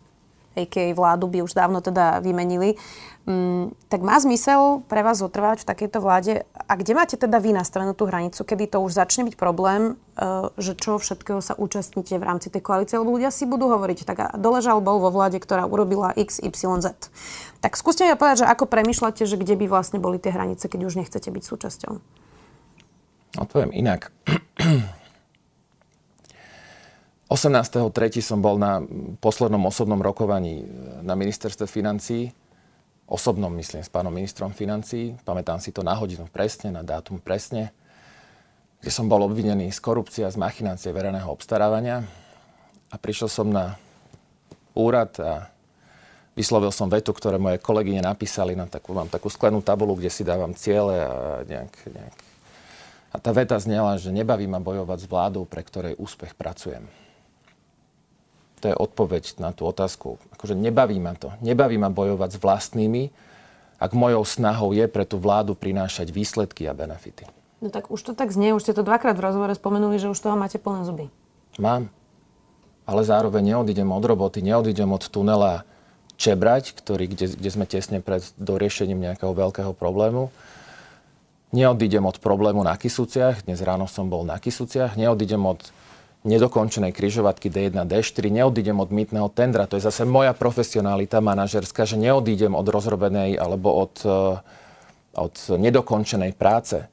a.k.a. 0.56 0.96
vládu 0.96 1.28
by 1.28 1.44
už 1.44 1.52
dávno 1.52 1.84
teda 1.84 2.24
vymenili. 2.24 2.80
Mm, 3.26 3.74
tak 3.90 4.06
má 4.06 4.16
zmysel 4.22 4.86
pre 4.86 5.02
vás 5.02 5.18
zotrvať 5.18 5.66
v 5.66 5.68
takejto 5.68 5.98
vláde? 5.98 6.46
A 6.70 6.78
kde 6.78 6.94
máte 6.94 7.18
teda 7.18 7.42
vy 7.42 7.52
nastavenú 7.52 7.90
tú 7.90 8.06
hranicu, 8.06 8.38
kedy 8.38 8.70
to 8.70 8.78
už 8.78 8.94
začne 8.94 9.26
byť 9.26 9.34
problém, 9.34 9.98
e, 10.14 10.48
že 10.62 10.78
čo 10.78 11.02
všetkého 11.02 11.42
sa 11.42 11.58
účastníte 11.58 12.14
v 12.16 12.24
rámci 12.24 12.54
tej 12.54 12.62
koalície? 12.62 12.94
Lebo 12.96 13.18
ľudia 13.18 13.34
si 13.34 13.42
budú 13.42 13.66
hovoriť, 13.66 13.98
tak 14.06 14.38
doležal 14.38 14.78
bol 14.78 15.02
vo 15.02 15.10
vláde, 15.10 15.42
ktorá 15.42 15.66
urobila 15.66 16.14
X, 16.14 16.38
Y, 16.38 16.54
Z. 16.80 17.10
Tak 17.58 17.74
skúste 17.74 18.06
mi 18.06 18.14
povedať, 18.14 18.46
že 18.46 18.50
ako 18.50 18.70
premyšľate, 18.70 19.26
že 19.26 19.34
kde 19.34 19.58
by 19.58 19.66
vlastne 19.66 19.98
boli 19.98 20.22
tie 20.22 20.30
hranice, 20.30 20.70
keď 20.70 20.86
už 20.86 20.94
nechcete 21.02 21.26
byť 21.26 21.42
súčasťou? 21.42 21.92
Odpoviem 23.42 23.74
inak. 23.74 24.14
18.3. 27.26 28.22
som 28.22 28.38
bol 28.38 28.54
na 28.54 28.78
poslednom 29.18 29.58
osobnom 29.66 29.98
rokovaní 29.98 30.62
na 31.02 31.18
ministerstve 31.18 31.66
financií. 31.66 32.30
Osobnom, 33.06 33.50
myslím, 33.58 33.82
s 33.82 33.90
pánom 33.90 34.14
ministrom 34.14 34.54
financií. 34.54 35.18
Pamätám 35.26 35.58
si 35.58 35.74
to 35.74 35.82
na 35.82 35.94
hodinu 35.98 36.30
presne, 36.30 36.70
na 36.70 36.86
dátum 36.86 37.18
presne. 37.18 37.74
Kde 38.78 38.90
som 38.94 39.10
bol 39.10 39.26
obvinený 39.26 39.74
z 39.74 39.78
korupcie 39.82 40.22
a 40.22 40.30
z 40.30 40.38
machinácie 40.38 40.94
verejného 40.94 41.26
obstarávania. 41.26 42.06
A 42.90 42.96
prišiel 42.98 43.26
som 43.26 43.50
na 43.50 43.74
úrad 44.70 45.10
a 45.18 45.50
vyslovil 46.38 46.70
som 46.70 46.86
vetu, 46.86 47.10
ktoré 47.10 47.42
moje 47.42 47.58
kolegyne 47.58 48.06
napísali 48.06 48.54
na 48.54 48.70
takú, 48.70 48.94
mám 48.94 49.10
takú 49.10 49.26
sklenú 49.26 49.66
tabulu, 49.66 49.98
kde 49.98 50.14
si 50.14 50.22
dávam 50.22 50.54
ciele 50.54 51.02
a 51.02 51.42
nejak, 51.42 51.74
nejak 51.90 52.16
a 53.14 53.16
tá 53.16 53.32
veta 53.32 53.56
znela, 53.56 53.96
že 53.96 54.12
nebaví 54.12 54.44
ma 54.44 54.60
bojovať 54.60 54.98
s 55.00 55.08
vládou, 55.08 55.48
pre 55.48 55.64
ktorej 55.64 55.96
úspech 55.96 56.36
pracujem. 56.36 56.84
To 58.64 58.72
je 58.72 58.76
odpoveď 58.76 59.36
na 59.36 59.52
tú 59.52 59.68
otázku. 59.68 60.16
Akože 60.32 60.56
nebaví 60.56 60.96
ma 60.96 61.12
to. 61.12 61.32
Nebaví 61.44 61.76
ma 61.76 61.92
bojovať 61.92 62.36
s 62.36 62.38
vlastnými, 62.40 63.12
ak 63.76 63.92
mojou 63.92 64.24
snahou 64.24 64.72
je 64.72 64.88
pre 64.88 65.04
tú 65.04 65.20
vládu 65.20 65.52
prinášať 65.52 66.08
výsledky 66.08 66.64
a 66.64 66.72
benefity. 66.72 67.28
No 67.60 67.68
tak 67.68 67.92
už 67.92 68.00
to 68.00 68.12
tak 68.16 68.32
znie, 68.32 68.56
už 68.56 68.64
ste 68.64 68.76
to 68.76 68.84
dvakrát 68.84 69.16
v 69.16 69.24
rozhovore 69.28 69.52
spomenuli, 69.52 70.00
že 70.00 70.08
už 70.08 70.16
toho 70.16 70.36
máte 70.36 70.56
plné 70.56 70.84
zuby. 70.88 71.12
Mám. 71.60 71.88
Ale 72.88 73.02
zároveň 73.04 73.56
neodídem 73.56 73.88
od 73.88 74.04
roboty, 74.04 74.40
neodídem 74.40 74.88
od 74.88 75.04
tunela 75.08 75.64
Čebrať, 76.16 76.72
ktorý, 76.72 77.12
kde, 77.12 77.36
kde 77.36 77.50
sme 77.52 77.68
tesne 77.68 78.00
pred 78.00 78.24
doriešením 78.40 79.04
nejakého 79.04 79.36
veľkého 79.36 79.76
problému. 79.76 80.32
Neodídem 81.52 82.00
od 82.08 82.16
problému 82.24 82.64
na 82.64 82.72
Kisúciach, 82.80 83.44
dnes 83.44 83.60
ráno 83.60 83.84
som 83.84 84.08
bol 84.08 84.24
na 84.24 84.40
Kisúciach, 84.40 84.96
neodídem 84.96 85.40
od 85.44 85.60
nedokončenej 86.26 86.90
kryžovatky 86.90 87.48
D1, 87.48 87.86
D4, 87.86 88.28
neodídem 88.28 88.76
od 88.82 88.90
mýtneho 88.90 89.30
tendra, 89.30 89.70
to 89.70 89.78
je 89.78 89.86
zase 89.86 90.02
moja 90.02 90.34
profesionalita 90.34 91.22
manažerská, 91.22 91.86
že 91.86 91.94
neodídem 91.96 92.52
od 92.52 92.66
rozrobenej 92.66 93.38
alebo 93.38 93.70
od, 93.70 93.94
eh, 94.02 94.36
od 95.16 95.34
nedokončenej 95.54 96.34
práce. 96.34 96.90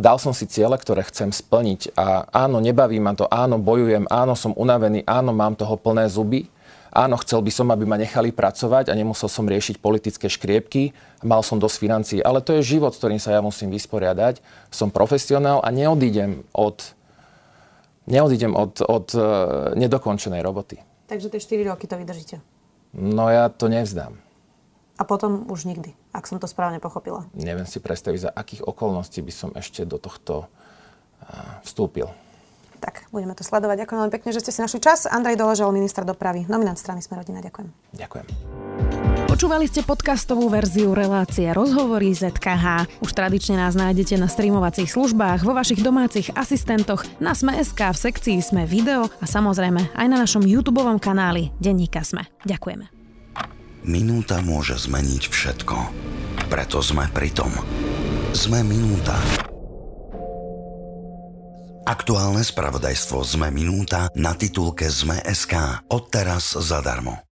Dal 0.00 0.16
som 0.16 0.32
si 0.32 0.48
ciele, 0.48 0.80
ktoré 0.80 1.04
chcem 1.04 1.28
splniť 1.28 1.92
a 1.92 2.24
áno, 2.32 2.56
nebaví 2.64 2.96
ma 2.96 3.12
to, 3.12 3.28
áno, 3.28 3.60
bojujem, 3.60 4.08
áno, 4.08 4.32
som 4.32 4.56
unavený, 4.56 5.04
áno, 5.04 5.36
mám 5.36 5.52
toho 5.52 5.76
plné 5.76 6.08
zuby, 6.08 6.48
áno, 6.88 7.20
chcel 7.20 7.44
by 7.44 7.52
som, 7.52 7.68
aby 7.68 7.84
ma 7.84 8.00
nechali 8.00 8.32
pracovať 8.32 8.88
a 8.88 8.96
nemusel 8.96 9.28
som 9.28 9.44
riešiť 9.44 9.76
politické 9.76 10.32
škriepky, 10.32 10.96
mal 11.20 11.44
som 11.44 11.60
dosť 11.60 11.76
financií, 11.76 12.18
ale 12.24 12.40
to 12.40 12.56
je 12.56 12.64
život, 12.80 12.96
s 12.96 13.00
ktorým 13.02 13.20
sa 13.20 13.36
ja 13.36 13.44
musím 13.44 13.68
vysporiadať. 13.76 14.40
Som 14.72 14.88
profesionál 14.88 15.60
a 15.60 15.68
neodídem 15.68 16.48
od, 16.56 16.80
neodídem 18.10 18.52
od, 18.52 18.82
od 18.82 19.08
eh, 19.14 19.22
nedokončenej 19.78 20.42
roboty. 20.42 20.82
Takže 21.06 21.30
tie 21.30 21.40
4 21.42 21.70
roky 21.70 21.86
to 21.86 21.98
vydržíte. 21.98 22.42
No 22.94 23.30
ja 23.30 23.46
to 23.50 23.70
nevzdám. 23.70 24.18
A 25.00 25.02
potom 25.08 25.48
už 25.48 25.64
nikdy, 25.64 25.96
ak 26.12 26.28
som 26.28 26.36
to 26.36 26.44
správne 26.44 26.76
pochopila. 26.76 27.24
Neviem 27.32 27.64
si 27.64 27.80
predstaviť, 27.80 28.28
za 28.28 28.30
akých 28.30 28.68
okolností 28.68 29.24
by 29.24 29.32
som 29.32 29.50
ešte 29.56 29.86
do 29.88 29.96
tohto 29.96 30.44
eh, 30.44 31.30
vstúpil. 31.62 32.10
Tak, 32.80 33.12
budeme 33.12 33.36
to 33.36 33.44
sledovať. 33.44 33.84
Ďakujem 33.84 33.98
veľmi 34.00 34.14
pekne, 34.16 34.30
že 34.32 34.40
ste 34.40 34.52
si 34.56 34.60
našli 34.64 34.80
čas. 34.80 35.04
Andrej 35.04 35.36
Doležal, 35.36 35.68
minister 35.68 36.00
dopravy, 36.00 36.48
nominant 36.48 36.80
strany 36.80 37.04
Sme 37.04 37.20
rodina. 37.20 37.44
Ďakujem. 37.44 37.68
Ďakujem. 37.92 39.09
Počúvali 39.30 39.70
ste 39.70 39.86
podcastovú 39.86 40.50
verziu 40.50 40.90
relácie 40.90 41.46
Rozhovory 41.54 42.10
ZKH. 42.10 42.98
Už 42.98 43.14
tradične 43.14 43.62
nás 43.62 43.78
nájdete 43.78 44.18
na 44.18 44.26
streamovacích 44.26 44.90
službách, 44.90 45.46
vo 45.46 45.54
vašich 45.54 45.86
domácich 45.86 46.34
asistentoch, 46.34 47.06
na 47.22 47.30
Sme.sk, 47.30 47.78
v 47.78 47.94
sekcii 48.10 48.42
Sme 48.42 48.66
video 48.66 49.06
a 49.06 49.26
samozrejme 49.30 49.94
aj 49.94 50.06
na 50.10 50.18
našom 50.18 50.42
YouTube 50.42 50.82
kanáli 50.98 51.54
Denníka 51.62 52.02
Sme. 52.02 52.26
Ďakujeme. 52.42 52.90
Minúta 53.86 54.42
môže 54.42 54.74
zmeniť 54.74 55.22
všetko. 55.30 55.76
Preto 56.50 56.82
sme 56.82 57.06
pri 57.14 57.30
tom. 57.30 57.54
Sme 58.34 58.66
minúta. 58.66 59.14
Aktuálne 61.86 62.42
spravodajstvo 62.42 63.22
Sme 63.22 63.54
minúta 63.54 64.10
na 64.18 64.34
titulke 64.34 64.90
Sme.sk. 64.90 65.86
Odteraz 65.86 66.58
zadarmo. 66.58 67.29